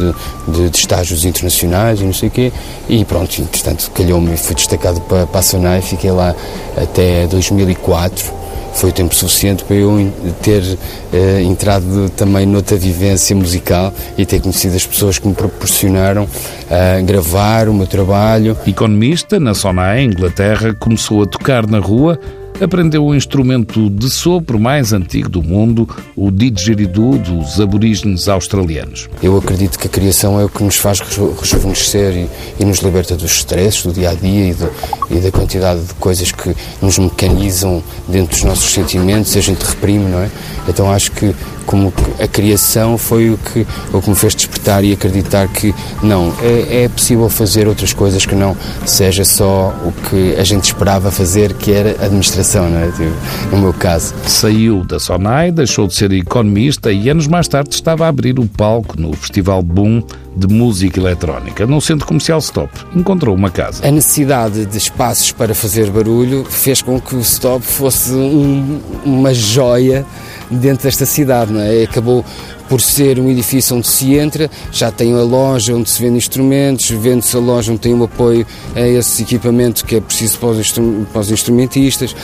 de, 0.48 0.52
de, 0.52 0.70
de, 0.70 0.76
estágios 0.76 1.24
internacionais 1.24 2.00
e 2.00 2.04
não 2.04 2.12
sei 2.12 2.28
o 2.28 2.32
quê. 2.32 2.52
E 2.88 3.04
pronto, 3.04 3.40
entretanto, 3.40 3.90
calhou-me, 3.92 4.36
fui 4.36 4.54
destacado 4.54 5.00
para, 5.02 5.26
para 5.26 5.40
a 5.40 5.42
Sonai, 5.42 5.80
fiquei 5.80 6.10
lá 6.10 6.34
até 6.76 7.26
2004 7.28 8.45
foi 8.76 8.92
tempo 8.92 9.14
suficiente 9.14 9.64
para 9.64 9.76
eu 9.76 10.12
ter 10.42 10.62
uh, 10.62 11.40
entrado 11.40 12.10
também 12.10 12.44
noutra 12.44 12.76
vivência 12.76 13.34
musical 13.34 13.92
e 14.18 14.26
ter 14.26 14.40
conhecido 14.40 14.76
as 14.76 14.86
pessoas 14.86 15.18
que 15.18 15.26
me 15.26 15.34
proporcionaram 15.34 16.24
uh, 16.24 17.04
gravar 17.04 17.68
o 17.68 17.74
meu 17.74 17.86
trabalho. 17.86 18.56
Economista, 18.66 19.40
na 19.40 19.54
Sonai, 19.54 20.04
Inglaterra, 20.04 20.74
começou 20.74 21.22
a 21.22 21.26
tocar 21.26 21.66
na 21.66 21.78
rua 21.78 22.20
aprendeu 22.60 23.04
o 23.04 23.14
instrumento 23.14 23.90
de 23.90 24.10
sopro 24.10 24.58
mais 24.58 24.92
antigo 24.92 25.28
do 25.28 25.42
mundo, 25.42 25.88
o 26.14 26.30
didgeridoo 26.30 27.18
dos 27.18 27.60
aborígenes 27.60 28.28
australianos. 28.28 29.08
Eu 29.22 29.36
acredito 29.36 29.78
que 29.78 29.86
a 29.86 29.90
criação 29.90 30.40
é 30.40 30.44
o 30.44 30.48
que 30.48 30.62
nos 30.62 30.76
faz 30.76 31.00
rejuvenescer 31.00 32.16
e, 32.16 32.28
e 32.60 32.64
nos 32.64 32.78
liberta 32.78 33.14
dos 33.14 33.32
stresses 33.32 33.82
do 33.82 33.92
dia 33.92 34.10
a 34.10 34.14
dia 34.14 34.50
e, 34.50 34.54
do, 34.54 34.70
e, 35.10 35.18
da 35.18 35.30
quantidade 35.30 35.82
de 35.82 35.94
coisas 35.94 36.32
que 36.32 36.54
nos 36.80 36.98
mecanizam 36.98 37.82
dentro 38.08 38.32
dos 38.32 38.44
nossos 38.44 38.72
sentimentos 38.72 39.34
e 39.34 39.38
a 39.38 39.42
gente 39.42 39.62
reprime, 39.62 40.04
não 40.10 40.20
é? 40.20 40.30
Então 40.68 40.90
acho 40.90 41.12
que 41.12 41.34
como 41.66 41.92
a 42.20 42.28
criação 42.28 42.96
foi 42.96 43.30
o 43.30 43.36
que, 43.36 43.66
o 43.92 44.00
que 44.00 44.08
me 44.08 44.16
fez 44.16 44.34
despertar 44.34 44.84
e 44.84 44.92
acreditar 44.92 45.48
que 45.48 45.74
não, 46.02 46.32
é, 46.40 46.84
é 46.84 46.88
possível 46.88 47.28
fazer 47.28 47.66
outras 47.66 47.92
coisas 47.92 48.24
que 48.24 48.34
não 48.34 48.56
seja 48.86 49.24
só 49.24 49.74
o 49.84 49.92
que 50.08 50.36
a 50.36 50.44
gente 50.44 50.64
esperava 50.64 51.10
fazer, 51.10 51.52
que 51.54 51.72
era 51.72 51.90
administração, 52.04 52.45
não 52.54 52.78
é? 52.78 52.86
Tipo, 52.90 53.56
no 53.56 53.62
meu 53.62 53.72
caso. 53.72 54.14
Saiu 54.26 54.84
da 54.84 54.98
Sonai, 54.98 55.50
deixou 55.50 55.86
de 55.86 55.94
ser 55.94 56.12
economista 56.12 56.92
e 56.92 57.08
anos 57.08 57.26
mais 57.26 57.48
tarde 57.48 57.74
estava 57.74 58.06
a 58.06 58.08
abrir 58.08 58.38
o 58.38 58.46
palco 58.46 59.00
no 59.00 59.12
Festival 59.12 59.62
Boom 59.62 60.02
de 60.36 60.46
música 60.46 61.00
eletrónica. 61.00 61.66
No 61.66 61.80
centro 61.80 62.06
comercial 62.06 62.38
Stop, 62.40 62.70
encontrou 62.94 63.34
uma 63.34 63.50
casa. 63.50 63.86
A 63.86 63.90
necessidade 63.90 64.66
de 64.66 64.76
espaços 64.76 65.32
para 65.32 65.54
fazer 65.54 65.90
barulho 65.90 66.44
fez 66.44 66.82
com 66.82 67.00
que 67.00 67.16
o 67.16 67.20
Stop 67.20 67.64
fosse 67.64 68.12
um, 68.12 68.80
uma 69.04 69.32
joia 69.32 70.04
dentro 70.50 70.84
desta 70.84 71.06
cidade, 71.06 71.52
não 71.52 71.60
é? 71.60 71.84
Acabou 71.84 72.24
por 72.68 72.80
ser 72.80 73.18
um 73.18 73.30
edifício 73.30 73.76
onde 73.76 73.86
se 73.86 74.14
entra, 74.14 74.50
já 74.72 74.90
tem 74.90 75.14
a 75.14 75.22
loja 75.22 75.74
onde 75.74 75.88
se 75.88 76.02
vende 76.02 76.16
instrumentos, 76.16 76.90
vende-se 76.90 77.36
a 77.36 77.40
loja 77.40 77.72
onde 77.72 77.80
tem 77.80 77.94
um 77.94 78.02
apoio 78.02 78.46
a 78.74 78.80
esse 78.80 79.22
equipamento 79.22 79.84
que 79.84 79.96
é 79.96 80.00
preciso 80.00 80.38
para 80.38 81.20
os 81.20 81.30
instrumentistas, 81.30 82.14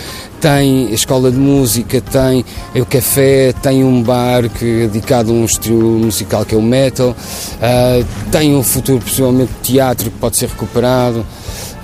tem 0.42 0.88
a 0.88 0.90
escola 0.90 1.30
de 1.30 1.38
música, 1.38 2.00
tem 2.00 2.44
o 2.74 2.84
café, 2.84 3.52
tem 3.62 3.84
um 3.84 4.02
bar 4.02 4.48
que 4.50 4.82
é 4.82 4.86
dedicado 4.88 5.30
a 5.30 5.34
um 5.34 5.44
estilo 5.44 6.00
musical 6.00 6.44
que 6.44 6.56
é 6.56 6.58
o 6.58 6.62
metal, 6.62 7.10
uh, 7.10 8.30
tem 8.32 8.54
um 8.56 8.62
futuro 8.62 8.98
possivelmente 8.98 9.52
teatro 9.62 10.10
que 10.10 10.18
pode 10.18 10.36
ser 10.36 10.48
recuperado. 10.48 11.24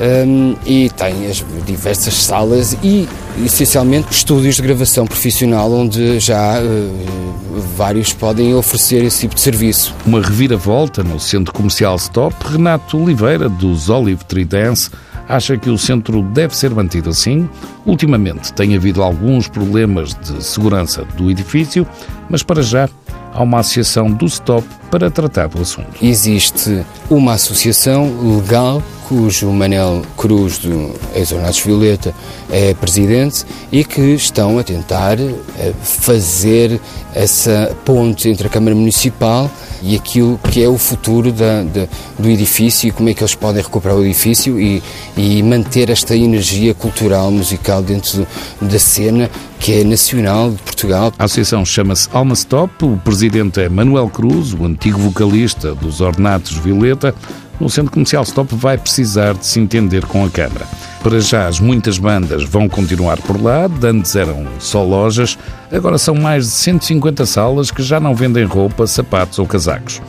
Um, 0.01 0.55
e 0.65 0.89
tem 0.91 1.27
as 1.27 1.45
diversas 1.67 2.15
salas 2.15 2.77
e 2.85 3.09
essencialmente 3.45 4.13
estúdios 4.13 4.55
de 4.55 4.63
gravação 4.63 5.05
profissional 5.05 5.73
onde 5.73 6.21
já 6.21 6.61
uh, 6.61 7.61
vários 7.77 8.13
podem 8.13 8.55
oferecer 8.55 9.03
esse 9.03 9.21
tipo 9.21 9.35
de 9.35 9.41
serviço. 9.41 9.93
Uma 10.07 10.23
reviravolta 10.23 11.03
no 11.03 11.19
centro 11.19 11.53
comercial 11.53 11.97
Stop, 11.97 12.35
Renato 12.45 12.97
Oliveira 12.97 13.49
dos 13.49 13.89
Olive 13.89 14.25
Tree 14.25 14.45
Dance 14.45 14.89
acha 15.29 15.57
que 15.57 15.69
o 15.69 15.77
centro 15.77 16.23
deve 16.23 16.57
ser 16.57 16.71
mantido 16.71 17.11
assim. 17.11 17.49
Ultimamente 17.85 18.53
tem 18.53 18.75
havido 18.75 19.03
alguns 19.03 19.47
problemas 19.47 20.15
de 20.15 20.43
segurança 20.43 21.05
do 21.17 21.31
edifício, 21.31 21.87
mas 22.31 22.43
para 22.43 22.63
já 22.63 22.89
há 23.33 23.43
uma 23.43 23.61
associação 23.61 24.11
do 24.11 24.25
Stop 24.27 24.67
para 24.91 25.11
tratar 25.11 25.49
do 25.49 25.61
assunto. 25.63 25.89
Existe 26.03 26.85
uma 27.11 27.35
associação 27.35 28.37
legal 28.37 28.83
cujo 29.09 29.51
Manel 29.51 30.03
Cruz, 30.17 30.59
do 30.59 30.95
ex 31.15 31.33
Violeta, 31.65 32.15
é 32.51 32.75
presidente 32.75 33.45
e 33.73 33.83
que 33.83 34.01
estão 34.01 34.59
a 34.59 34.63
tentar 34.63 35.19
eh, 35.19 35.73
fazer 35.83 36.79
essa 37.15 37.75
ponte 37.87 38.29
entre 38.29 38.47
a 38.47 38.51
Câmara 38.51 38.77
Municipal 38.77 39.51
e 39.83 39.97
aquilo 39.97 40.39
que 40.51 40.63
é 40.63 40.69
o 40.69 40.77
futuro 40.77 41.33
da, 41.33 41.63
da, 41.63 41.89
do 42.19 42.29
edifício 42.29 42.89
e 42.89 42.91
como 42.91 43.09
é 43.09 43.15
que 43.15 43.23
eles 43.23 43.35
podem 43.35 43.63
recuperar 43.63 43.97
o 43.97 44.05
edifício 44.05 44.61
e, 44.61 44.83
e 45.17 45.43
manter 45.43 45.89
esta 45.89 46.15
energia 46.15 46.75
cultural, 46.75 47.31
musical 47.31 47.83
dentro 47.83 48.27
do, 48.61 48.69
da 48.69 48.79
cena 48.79 49.31
que 49.59 49.73
é 49.73 49.85
nacional 49.85 50.51
de 50.51 50.59
Portugal. 50.59 51.13
A 51.19 51.25
associação 51.25 51.65
chama-se 51.65 52.09
Alma 52.13 52.35
Stop, 52.35 52.85
o 52.85 52.97
presidente 52.99 53.61
é 53.61 53.69
Manuel 53.69 54.09
Cruz, 54.09 54.53
o 54.53 54.65
antigo 54.79 54.99
vocalista 55.01 55.75
dos 55.75 56.01
Ornatos 56.01 56.53
Violeta, 56.53 57.13
no 57.59 57.69
Centro 57.69 57.91
Comercial 57.91 58.23
Stop 58.23 58.55
vai 58.55 58.79
precisar 58.79 59.35
de 59.35 59.45
se 59.45 59.59
entender 59.59 60.07
com 60.07 60.25
a 60.25 60.31
Câmara. 60.31 60.65
Para 61.03 61.21
já, 61.21 61.49
as 61.49 61.59
muitas 61.59 61.99
bandas 61.99 62.45
vão 62.45 62.69
continuar 62.69 63.21
por 63.21 63.43
lá, 63.43 63.69
antes 63.83 64.15
eram 64.15 64.47
só 64.61 64.85
lojas, 64.85 65.37
agora 65.73 65.99
são 65.99 66.15
mais 66.15 66.45
de 66.45 66.51
150 66.53 67.27
salas 67.27 67.73
que 67.73 67.83
já 67.83 67.99
não 67.99 68.15
vendem 68.15 68.45
roupa, 68.45 68.87
sapatos 68.87 69.41
ou 69.41 69.47
casacos. 69.47 70.01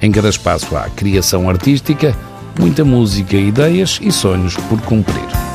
Em 0.00 0.10
cada 0.10 0.30
espaço 0.30 0.74
há 0.74 0.88
criação 0.88 1.48
artística, 1.50 2.16
muita 2.58 2.82
música, 2.82 3.36
ideias 3.36 4.00
e 4.02 4.10
sonhos 4.10 4.56
por 4.56 4.80
cumprir. 4.80 5.53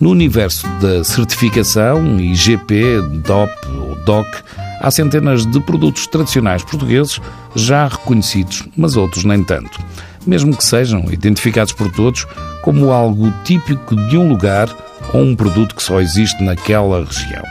No 0.00 0.10
universo 0.10 0.66
da 0.80 1.04
certificação 1.04 2.18
IGP, 2.18 3.02
DOP 3.22 3.52
ou 3.78 3.94
DOC, 3.96 4.26
há 4.80 4.90
centenas 4.90 5.44
de 5.44 5.60
produtos 5.60 6.06
tradicionais 6.06 6.64
portugueses 6.64 7.20
já 7.54 7.86
reconhecidos, 7.86 8.66
mas 8.74 8.96
outros 8.96 9.24
nem 9.24 9.44
tanto. 9.44 9.78
Mesmo 10.26 10.56
que 10.56 10.64
sejam 10.64 11.04
identificados 11.12 11.74
por 11.74 11.92
todos 11.92 12.26
como 12.62 12.90
algo 12.90 13.30
típico 13.44 13.94
de 14.08 14.16
um 14.16 14.26
lugar 14.26 14.74
ou 15.12 15.20
um 15.20 15.36
produto 15.36 15.74
que 15.74 15.82
só 15.82 16.00
existe 16.00 16.42
naquela 16.42 17.04
região. 17.04 17.44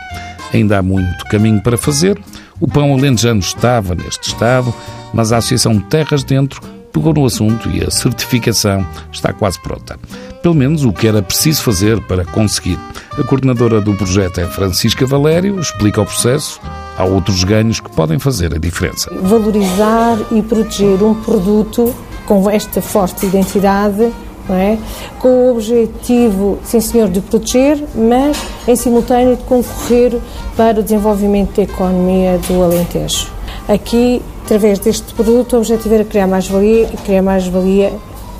Ainda 0.52 0.78
há 0.78 0.82
muito 0.82 1.24
caminho 1.26 1.62
para 1.62 1.78
fazer. 1.78 2.20
O 2.58 2.66
pão 2.66 2.92
alentejano 2.92 3.38
estava 3.38 3.94
neste 3.94 4.28
estado, 4.28 4.74
mas 5.14 5.32
a 5.32 5.36
Associação 5.36 5.78
Terras 5.78 6.24
Dentro 6.24 6.60
pegou 6.92 7.14
no 7.14 7.24
assunto 7.24 7.68
e 7.70 7.84
a 7.84 7.90
certificação 7.90 8.86
está 9.12 9.32
quase 9.32 9.60
pronta 9.60 9.98
pelo 10.42 10.54
menos 10.54 10.84
o 10.84 10.92
que 10.92 11.06
era 11.06 11.22
preciso 11.22 11.62
fazer 11.62 12.00
para 12.06 12.24
conseguir. 12.24 12.78
A 13.18 13.22
coordenadora 13.22 13.80
do 13.80 13.94
projeto 13.94 14.40
é 14.40 14.46
Francisca 14.46 15.06
Valério, 15.06 15.60
explica 15.60 16.00
o 16.00 16.06
processo. 16.06 16.60
Há 16.96 17.04
outros 17.04 17.44
ganhos 17.44 17.80
que 17.80 17.90
podem 17.90 18.18
fazer 18.18 18.54
a 18.54 18.58
diferença. 18.58 19.10
Valorizar 19.22 20.18
e 20.30 20.42
proteger 20.42 21.02
um 21.02 21.14
produto 21.14 21.94
com 22.26 22.48
esta 22.48 22.80
forte 22.80 23.26
identidade 23.26 24.12
é? 24.48 24.78
com 25.18 25.28
o 25.28 25.52
objetivo, 25.52 26.58
sim 26.64 26.80
senhor, 26.80 27.08
de 27.08 27.20
proteger, 27.20 27.84
mas 27.94 28.36
em 28.66 28.74
simultâneo 28.74 29.36
de 29.36 29.42
concorrer 29.44 30.18
para 30.56 30.80
o 30.80 30.82
desenvolvimento 30.82 31.56
da 31.56 31.62
economia 31.62 32.38
do 32.48 32.62
Alentejo. 32.62 33.28
Aqui 33.68 34.20
através 34.44 34.78
deste 34.78 35.12
produto, 35.14 35.56
o 35.56 35.58
objetivo 35.58 35.94
era 35.94 36.04
criar 36.04 36.26
mais 36.26 36.48
valia 36.48 36.90
e 36.92 36.96
criar 36.98 37.22
mais 37.22 37.46
valia 37.46 37.92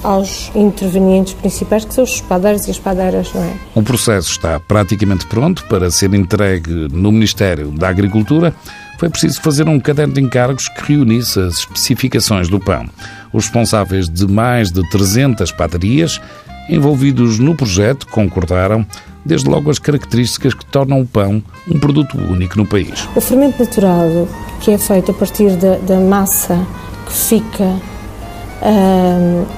aos 0.03 0.51
intervenientes 0.55 1.35
principais, 1.35 1.85
que 1.85 1.95
são 1.95 2.05
os 2.05 2.15
espadeiros 2.15 2.67
e 2.67 2.71
as 2.71 2.77
espadeiras, 2.77 3.33
não 3.35 3.43
é? 3.43 3.53
O 3.75 3.83
processo 3.83 4.31
está 4.31 4.59
praticamente 4.59 5.27
pronto 5.27 5.65
para 5.67 5.91
ser 5.91 6.15
entregue 6.15 6.89
no 6.91 7.13
Ministério 7.13 7.71
da 7.71 7.89
Agricultura. 7.89 8.55
Foi 8.99 9.09
preciso 9.09 9.41
fazer 9.41 9.69
um 9.69 9.79
caderno 9.79 10.15
de 10.15 10.21
encargos 10.21 10.69
que 10.69 10.93
reunisse 10.93 11.39
as 11.41 11.59
especificações 11.59 12.49
do 12.49 12.59
pão. 12.59 12.87
Os 13.33 13.45
responsáveis 13.45 14.09
de 14.09 14.27
mais 14.27 14.71
de 14.71 14.89
300 14.91 15.53
padarias 15.53 16.21
envolvidos 16.69 17.39
no 17.39 17.55
projeto 17.57 18.07
concordaram 18.07 18.87
desde 19.25 19.49
logo 19.49 19.71
as 19.71 19.79
características 19.79 20.55
que 20.55 20.65
tornam 20.65 21.01
o 21.01 21.07
pão 21.07 21.43
um 21.69 21.79
produto 21.79 22.17
único 22.17 22.57
no 22.57 22.67
país. 22.67 23.09
O 23.15 23.21
fermento 23.21 23.63
natural, 23.63 24.29
que 24.61 24.73
é 24.73 24.79
feito 24.79 25.11
a 25.11 25.15
partir 25.15 25.51
da, 25.57 25.77
da 25.77 25.99
massa 25.99 26.59
que 27.07 27.13
fica 27.13 27.81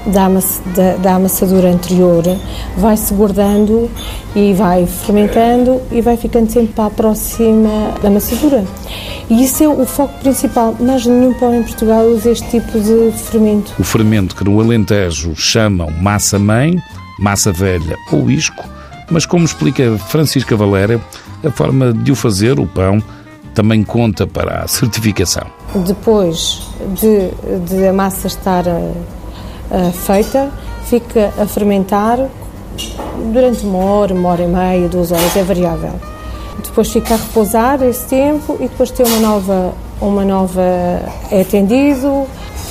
da, 0.05 0.29
da, 0.75 0.95
da, 0.97 1.15
amassadura 1.15 1.69
anterior, 1.69 2.23
vai-se 2.77 3.13
guardando 3.13 3.89
e 4.35 4.53
vai 4.53 4.85
fermentando 4.85 5.81
e 5.91 6.01
vai 6.01 6.15
ficando 6.15 6.49
sempre 6.49 6.73
para 6.73 6.85
a 6.85 6.89
próxima 6.89 7.93
amassadura. 8.03 8.63
E 9.29 9.43
isso 9.43 9.63
é 9.63 9.67
o 9.67 9.85
foco 9.85 10.17
principal, 10.19 10.75
mas 10.79 11.05
nenhum 11.05 11.33
pão 11.33 11.53
em 11.53 11.63
Portugal 11.63 12.05
usa 12.05 12.31
este 12.31 12.49
tipo 12.49 12.79
de 12.79 13.11
fermento. 13.17 13.73
O 13.79 13.83
fermento 13.83 14.35
que 14.35 14.43
no 14.43 14.59
Alentejo 14.59 15.35
chamam 15.35 15.89
massa-mãe, 15.91 16.81
massa 17.19 17.51
velha 17.51 17.97
ou 18.11 18.29
isco, 18.29 18.63
mas 19.09 19.25
como 19.25 19.45
explica 19.45 19.97
Francisca 20.09 20.55
Valéria, 20.55 20.99
a 21.43 21.51
forma 21.51 21.93
de 21.93 22.11
o 22.11 22.15
fazer, 22.15 22.59
o 22.59 22.65
pão, 22.65 23.03
também 23.53 23.83
conta 23.83 24.25
para 24.25 24.63
a 24.63 24.67
certificação. 24.67 25.45
Depois 25.75 26.67
de, 26.99 27.29
de 27.65 27.87
a 27.87 27.93
massa 27.93 28.27
estar 28.27 28.65
uh, 28.67 29.91
feita, 29.93 30.51
fica 30.85 31.33
a 31.39 31.45
fermentar 31.45 32.19
durante 33.31 33.65
uma 33.65 33.79
hora, 33.79 34.13
uma 34.13 34.29
hora 34.29 34.43
e 34.43 34.47
meia, 34.47 34.89
duas 34.89 35.11
horas, 35.11 35.35
é 35.35 35.43
variável. 35.43 35.93
Depois 36.63 36.91
fica 36.91 37.13
a 37.13 37.17
repousar 37.17 37.81
esse 37.83 38.05
tempo 38.05 38.57
e 38.59 38.67
depois 38.67 38.91
tem 38.91 39.05
uma 39.05 39.19
nova, 39.19 39.73
uma 40.01 40.25
nova 40.25 40.61
é 41.31 41.41
atendido, 41.41 42.25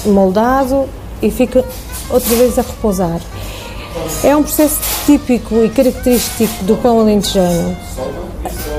moldado 0.06 0.86
e 1.20 1.30
fica 1.30 1.64
outra 2.10 2.34
vez 2.34 2.58
a 2.58 2.62
repousar. 2.62 3.20
É 4.24 4.34
um 4.36 4.42
processo 4.42 4.80
típico 5.04 5.56
e 5.56 5.68
característico 5.68 6.64
do 6.64 6.76
pão 6.76 7.00
alentejano 7.00 7.76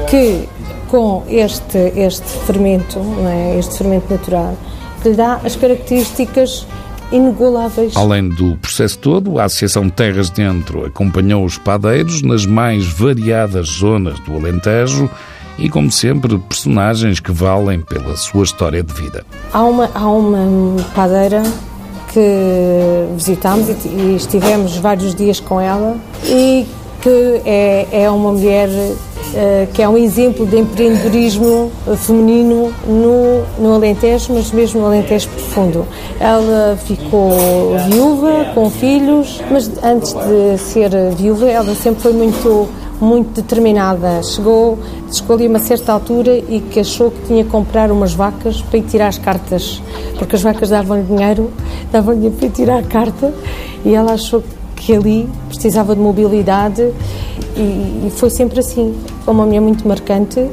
que 0.09 0.47
com 0.93 1.23
este, 1.27 1.91
este 1.95 2.27
fermento, 2.45 2.99
é? 3.27 3.57
este 3.57 3.79
fermento 3.79 4.13
natural, 4.13 4.55
que 5.01 5.09
lhe 5.09 5.15
dá 5.15 5.39
as 5.43 5.55
características 5.55 6.67
inigualáveis. 7.11 7.97
Além 7.97 8.29
do 8.29 8.55
processo 8.57 8.99
todo, 8.99 9.39
a 9.39 9.45
Associação 9.45 9.89
Terras 9.89 10.29
Dentro 10.29 10.85
acompanhou 10.85 11.43
os 11.43 11.57
padeiros 11.57 12.21
nas 12.21 12.45
mais 12.45 12.85
variadas 12.85 13.69
zonas 13.69 14.19
do 14.19 14.35
Alentejo 14.35 15.09
e, 15.57 15.67
como 15.67 15.91
sempre, 15.91 16.37
personagens 16.37 17.19
que 17.19 17.31
valem 17.31 17.81
pela 17.81 18.15
sua 18.15 18.43
história 18.43 18.83
de 18.83 18.93
vida. 18.93 19.25
Há 19.51 19.63
uma, 19.63 19.89
há 19.95 20.07
uma 20.07 20.75
padeira 20.93 21.41
que 22.13 23.15
visitámos 23.15 23.67
e, 23.67 24.15
estivemos 24.15 24.77
vários 24.77 25.15
dias 25.15 25.39
com 25.39 25.59
ela 25.59 25.97
e 26.23 26.67
que 27.01 27.41
é, 27.45 27.87
é 28.03 28.09
uma 28.11 28.31
mulher 28.31 28.69
que 29.73 29.81
é 29.81 29.89
um 29.89 29.97
exemplo 29.97 30.45
de 30.45 30.57
empreendedorismo 30.57 31.71
feminino 31.97 32.73
no, 32.87 33.43
no 33.59 33.73
Alentejo, 33.73 34.33
mas 34.33 34.51
mesmo 34.51 34.81
no 34.81 34.87
Alentejo 34.87 35.27
profundo. 35.29 35.85
Ela 36.19 36.77
ficou 36.77 37.31
viúva, 37.89 38.51
com 38.53 38.69
filhos, 38.69 39.41
mas 39.51 39.71
antes 39.83 40.13
de 40.13 40.57
ser 40.57 40.91
viúva, 41.15 41.47
ela 41.47 41.73
sempre 41.75 42.01
foi 42.01 42.13
muito 42.13 42.69
muito 43.03 43.41
determinada. 43.41 44.23
Chegou, 44.23 44.79
a 45.29 45.33
uma 45.33 45.59
certa 45.59 45.91
altura 45.91 46.37
e 46.37 46.59
que 46.59 46.79
achou 46.79 47.11
que 47.11 47.27
tinha 47.27 47.43
que 47.43 47.49
comprar 47.49 47.91
umas 47.91 48.13
vacas 48.13 48.61
para 48.61 48.77
ir 48.77 48.83
tirar 48.83 49.07
as 49.07 49.17
cartas, 49.17 49.81
porque 50.17 50.35
as 50.35 50.41
vacas 50.41 50.69
davam-lhe 50.69 51.03
dinheiro, 51.03 51.51
davam-lhe 51.91 52.29
para 52.29 52.47
ir 52.47 52.51
tirar 52.51 52.79
a 52.79 52.83
carta 52.83 53.33
e 53.85 53.93
ela 53.93 54.13
achou 54.13 54.43
que 54.75 54.93
ali 54.93 55.29
precisava 55.49 55.95
de 55.95 56.01
mobilidade 56.01 56.91
e, 57.55 58.11
foi 58.11 58.29
sempre 58.29 58.59
assim. 58.59 58.95
Uma 59.25 59.45
mulher 59.45 59.61
muito 59.61 59.87
marcante, 59.87 60.45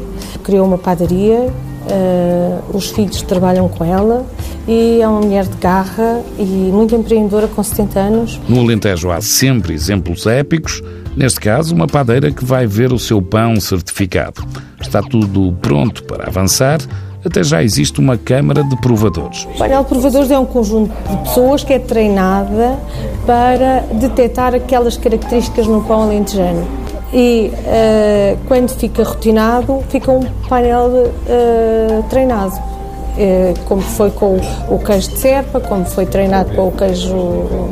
criou 0.42 0.66
uma 0.66 0.78
padaria, 0.78 1.48
uh, 1.48 2.76
os 2.76 2.90
filhos 2.90 3.22
trabalham 3.22 3.68
com 3.68 3.84
ela 3.84 4.26
e 4.66 5.00
é 5.00 5.08
uma 5.08 5.20
mulher 5.20 5.44
de 5.46 5.56
garra 5.56 6.22
e 6.38 6.44
muito 6.44 6.94
empreendedora 6.94 7.48
com 7.48 7.62
70 7.62 7.98
anos. 8.00 8.40
No 8.48 8.60
Alentejo 8.60 9.10
há 9.10 9.20
sempre 9.20 9.74
exemplos 9.74 10.26
épicos, 10.26 10.82
neste 11.16 11.40
caso 11.40 11.74
uma 11.74 11.86
padeira 11.86 12.30
que 12.30 12.44
vai 12.44 12.66
ver 12.66 12.92
o 12.92 12.98
seu 12.98 13.20
pão 13.20 13.60
certificado. 13.60 14.44
Está 14.80 15.02
tudo 15.02 15.52
pronto 15.60 16.04
para 16.04 16.28
avançar, 16.28 16.80
até 17.24 17.42
já 17.42 17.62
existe 17.62 18.00
uma 18.00 18.16
Câmara 18.16 18.62
de 18.64 18.76
Provadores. 18.80 19.46
O 19.54 19.58
painel 19.58 19.82
de 19.82 19.88
provadores 19.88 20.30
é 20.30 20.38
um 20.38 20.46
conjunto 20.46 20.92
de 21.08 21.16
pessoas 21.18 21.62
que 21.62 21.72
é 21.72 21.78
treinada 21.78 22.78
para 23.26 23.84
detectar 23.92 24.54
aquelas 24.54 24.96
características 24.96 25.66
no 25.66 25.82
pão 25.82 26.02
alentejano. 26.02 26.66
E 27.12 27.50
uh, 27.52 28.38
quando 28.46 28.70
fica 28.70 29.02
rotinado, 29.02 29.82
fica 29.88 30.10
um 30.10 30.24
painel 30.48 30.88
uh, 30.88 32.02
treinado. 32.08 32.54
Uh, 32.54 33.58
como 33.66 33.82
foi 33.82 34.10
com 34.12 34.38
o 34.68 34.78
queijo 34.78 35.10
de 35.10 35.18
serpa, 35.18 35.60
como 35.60 35.84
foi 35.84 36.06
treinado 36.06 36.54
com 36.54 36.68
o 36.68 36.72
queijo 36.72 37.70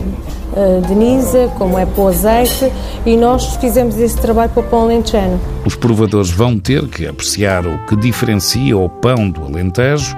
de 0.86 0.94
Nisa, 0.94 1.50
como 1.56 1.78
é 1.78 1.86
para 1.86 2.02
o 2.02 2.08
azeite, 2.08 2.72
e 3.06 3.16
nós 3.16 3.56
fizemos 3.56 3.96
esse 3.98 4.16
trabalho 4.16 4.50
para 4.50 4.60
o 4.60 4.66
pão 4.66 4.82
alentejano. 4.82 5.40
Os 5.64 5.76
provadores 5.76 6.30
vão 6.30 6.58
ter 6.58 6.86
que 6.88 7.06
apreciar 7.06 7.66
o 7.66 7.78
que 7.86 7.96
diferencia 7.96 8.76
o 8.76 8.88
pão 8.88 9.30
do 9.30 9.44
Alentejo 9.44 10.16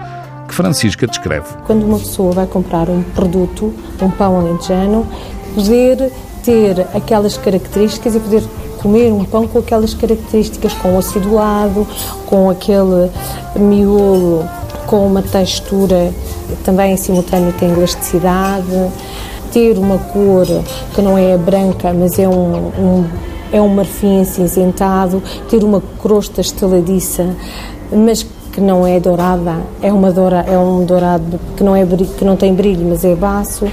que 0.48 0.54
Francisca 0.54 1.06
descreve. 1.06 1.46
Quando 1.66 1.84
uma 1.84 1.98
pessoa 1.98 2.32
vai 2.32 2.46
comprar 2.46 2.88
um 2.88 3.02
produto, 3.02 3.72
um 4.02 4.10
pão 4.10 4.38
alentejano, 4.38 5.06
poder 5.54 6.10
ter 6.42 6.86
aquelas 6.94 7.36
características 7.36 8.14
e 8.14 8.20
poder 8.20 8.42
comer 8.78 9.12
um 9.12 9.24
pão 9.24 9.46
com 9.46 9.58
aquelas 9.58 9.94
características, 9.94 10.72
com 10.72 10.96
o 10.96 10.98
acidulado, 10.98 11.86
com 12.26 12.50
aquele 12.50 13.10
miolo 13.56 14.44
com 14.86 15.06
uma 15.06 15.22
textura 15.22 16.12
também 16.64 16.94
em 16.94 16.96
simultâneo 16.96 17.52
tem 17.52 17.70
elasticidade, 17.70 18.90
ter 19.52 19.78
uma 19.78 19.98
cor 19.98 20.46
que 20.94 21.02
não 21.02 21.16
é 21.16 21.36
branca, 21.36 21.92
mas 21.92 22.18
é 22.18 22.28
um, 22.28 22.68
um 22.68 23.04
é 23.52 23.60
um 23.60 23.68
marfim 23.68 24.20
acinzentado, 24.20 25.22
ter 25.48 25.64
uma 25.64 25.82
crosta 26.00 26.40
estaladiça, 26.40 27.34
mas 27.92 28.24
que 28.52 28.60
não 28.60 28.86
é 28.86 28.98
dourada, 28.98 29.56
é, 29.82 29.92
uma 29.92 30.10
doura, 30.12 30.44
é 30.48 30.58
um 30.58 30.84
dourado 30.84 31.38
que 31.56 31.62
não, 31.62 31.74
é, 31.74 31.84
que 31.86 32.24
não 32.24 32.36
tem 32.36 32.54
brilho, 32.54 32.86
mas 32.88 33.04
é 33.04 33.14
baço. 33.14 33.66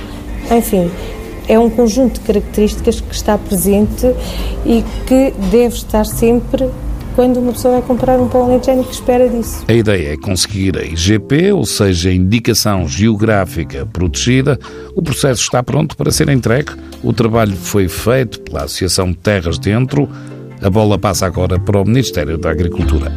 Enfim, 0.52 0.90
é 1.48 1.58
um 1.58 1.70
conjunto 1.70 2.16
de 2.16 2.20
características 2.22 3.00
que 3.02 3.14
está 3.14 3.38
presente 3.38 4.14
e 4.66 4.84
que 5.06 5.34
deve 5.52 5.76
estar 5.76 6.06
sempre 6.06 6.70
quando 7.18 7.38
uma 7.38 7.52
pessoa 7.52 7.80
vai 7.80 7.82
comprar 7.82 8.20
um 8.20 8.30
pão 8.30 8.44
alentejano 8.44 8.84
que 8.84 8.94
espera 8.94 9.28
disso. 9.28 9.66
A 9.68 9.74
ideia 9.74 10.14
é 10.14 10.18
conseguir 10.18 10.78
a 10.78 10.84
IGP, 10.84 11.52
ou 11.52 11.66
seja, 11.66 12.10
a 12.10 12.14
Indicação 12.14 12.88
Geográfica 12.88 13.88
Protegida. 13.88 14.60
O 14.96 15.02
processo 15.02 15.42
está 15.42 15.64
pronto 15.64 15.98
para 15.98 16.12
ser 16.12 16.30
entregue. 16.30 16.74
O 17.04 17.12
trabalho 17.12 17.56
foi 17.56 17.88
feito 17.88 18.40
pela 18.42 18.66
Associação 18.66 19.14
Terras 19.14 19.58
Dentro. 19.58 20.08
A 20.62 20.70
bola 20.70 21.00
passa 21.00 21.26
agora 21.26 21.60
para 21.60 21.82
o 21.82 21.86
Ministério 21.86 22.38
da 22.38 22.52
Agricultura. 22.52 23.12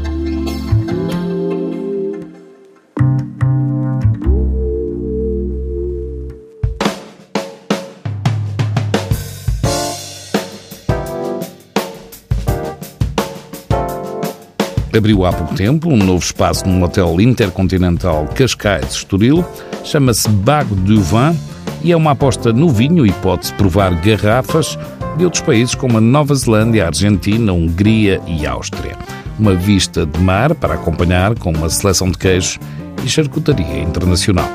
Abriu 15.00 15.24
há 15.24 15.32
pouco 15.32 15.54
tempo 15.54 15.88
um 15.88 15.96
novo 15.96 16.22
espaço 16.22 16.68
num 16.68 16.82
hotel 16.82 17.18
intercontinental 17.22 18.28
Cascais 18.34 18.92
Estoril, 18.92 19.42
chama-se 19.82 20.28
Bago 20.28 20.74
du 20.74 21.00
Vin 21.00 21.34
e 21.82 21.90
é 21.90 21.96
uma 21.96 22.10
aposta 22.10 22.52
no 22.52 22.68
vinho 22.68 23.06
e 23.06 23.12
pode-se 23.12 23.54
provar 23.54 23.94
garrafas 24.02 24.78
de 25.16 25.24
outros 25.24 25.42
países 25.42 25.74
como 25.74 25.96
a 25.96 26.02
Nova 26.02 26.34
Zelândia, 26.34 26.84
a 26.84 26.88
Argentina, 26.88 27.50
a 27.50 27.54
Hungria 27.54 28.20
e 28.26 28.46
a 28.46 28.52
Áustria. 28.52 28.94
Uma 29.38 29.54
vista 29.54 30.04
de 30.04 30.20
mar 30.20 30.54
para 30.54 30.74
acompanhar 30.74 31.34
com 31.34 31.50
uma 31.50 31.70
seleção 31.70 32.10
de 32.10 32.18
queijos 32.18 32.58
e 33.02 33.08
charcutaria 33.08 33.78
internacional. 33.78 34.50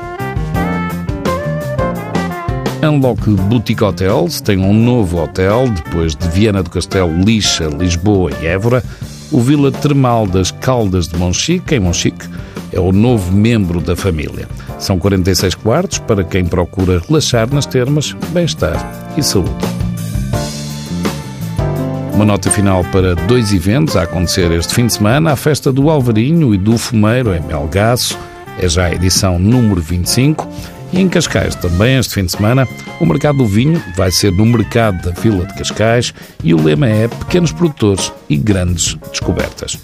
Unlock 2.84 3.28
Boutique 3.30 3.82
Hotels 3.82 4.40
tem 4.40 4.58
um 4.58 4.72
novo 4.72 5.20
hotel 5.20 5.68
depois 5.70 6.14
de 6.14 6.28
Viana 6.28 6.62
do 6.62 6.70
Castelo, 6.70 7.12
Lixa, 7.24 7.64
Lisboa 7.64 8.30
e 8.40 8.46
Évora 8.46 8.80
o 9.30 9.40
Vila 9.40 9.72
Termal 9.72 10.26
das 10.26 10.50
Caldas 10.50 11.08
de 11.08 11.16
Monchique, 11.16 11.74
em 11.74 11.80
Monchique, 11.80 12.28
é 12.72 12.80
o 12.80 12.92
novo 12.92 13.32
membro 13.32 13.80
da 13.80 13.96
família. 13.96 14.48
São 14.78 14.98
46 14.98 15.54
quartos 15.54 15.98
para 15.98 16.22
quem 16.22 16.44
procura 16.44 17.02
relaxar 17.06 17.52
nas 17.52 17.66
termas, 17.66 18.12
bem-estar 18.30 19.14
e 19.16 19.22
saúde. 19.22 19.50
Uma 22.14 22.24
nota 22.24 22.50
final 22.50 22.82
para 22.84 23.14
dois 23.14 23.52
eventos 23.52 23.96
a 23.96 24.02
acontecer 24.02 24.50
este 24.52 24.74
fim 24.74 24.86
de 24.86 24.94
semana: 24.94 25.32
a 25.32 25.36
festa 25.36 25.72
do 25.72 25.90
Alvarinho 25.90 26.54
e 26.54 26.58
do 26.58 26.78
Fumeiro 26.78 27.34
em 27.34 27.40
Melgaço, 27.40 28.18
é 28.58 28.68
já 28.68 28.86
a 28.86 28.94
edição 28.94 29.38
número 29.38 29.80
25. 29.80 30.48
E 30.96 30.98
em 30.98 31.10
Cascais, 31.10 31.54
também 31.54 31.98
este 31.98 32.14
fim 32.14 32.24
de 32.24 32.32
semana, 32.32 32.66
o 32.98 33.04
Mercado 33.04 33.36
do 33.36 33.46
Vinho 33.46 33.82
vai 33.94 34.10
ser 34.10 34.32
no 34.32 34.46
Mercado 34.46 35.02
da 35.02 35.20
Vila 35.20 35.44
de 35.44 35.54
Cascais 35.54 36.14
e 36.42 36.54
o 36.54 36.62
lema 36.62 36.88
é 36.88 37.06
Pequenos 37.06 37.52
Produtores 37.52 38.10
e 38.30 38.36
Grandes 38.38 38.94
Descobertas. 39.10 39.78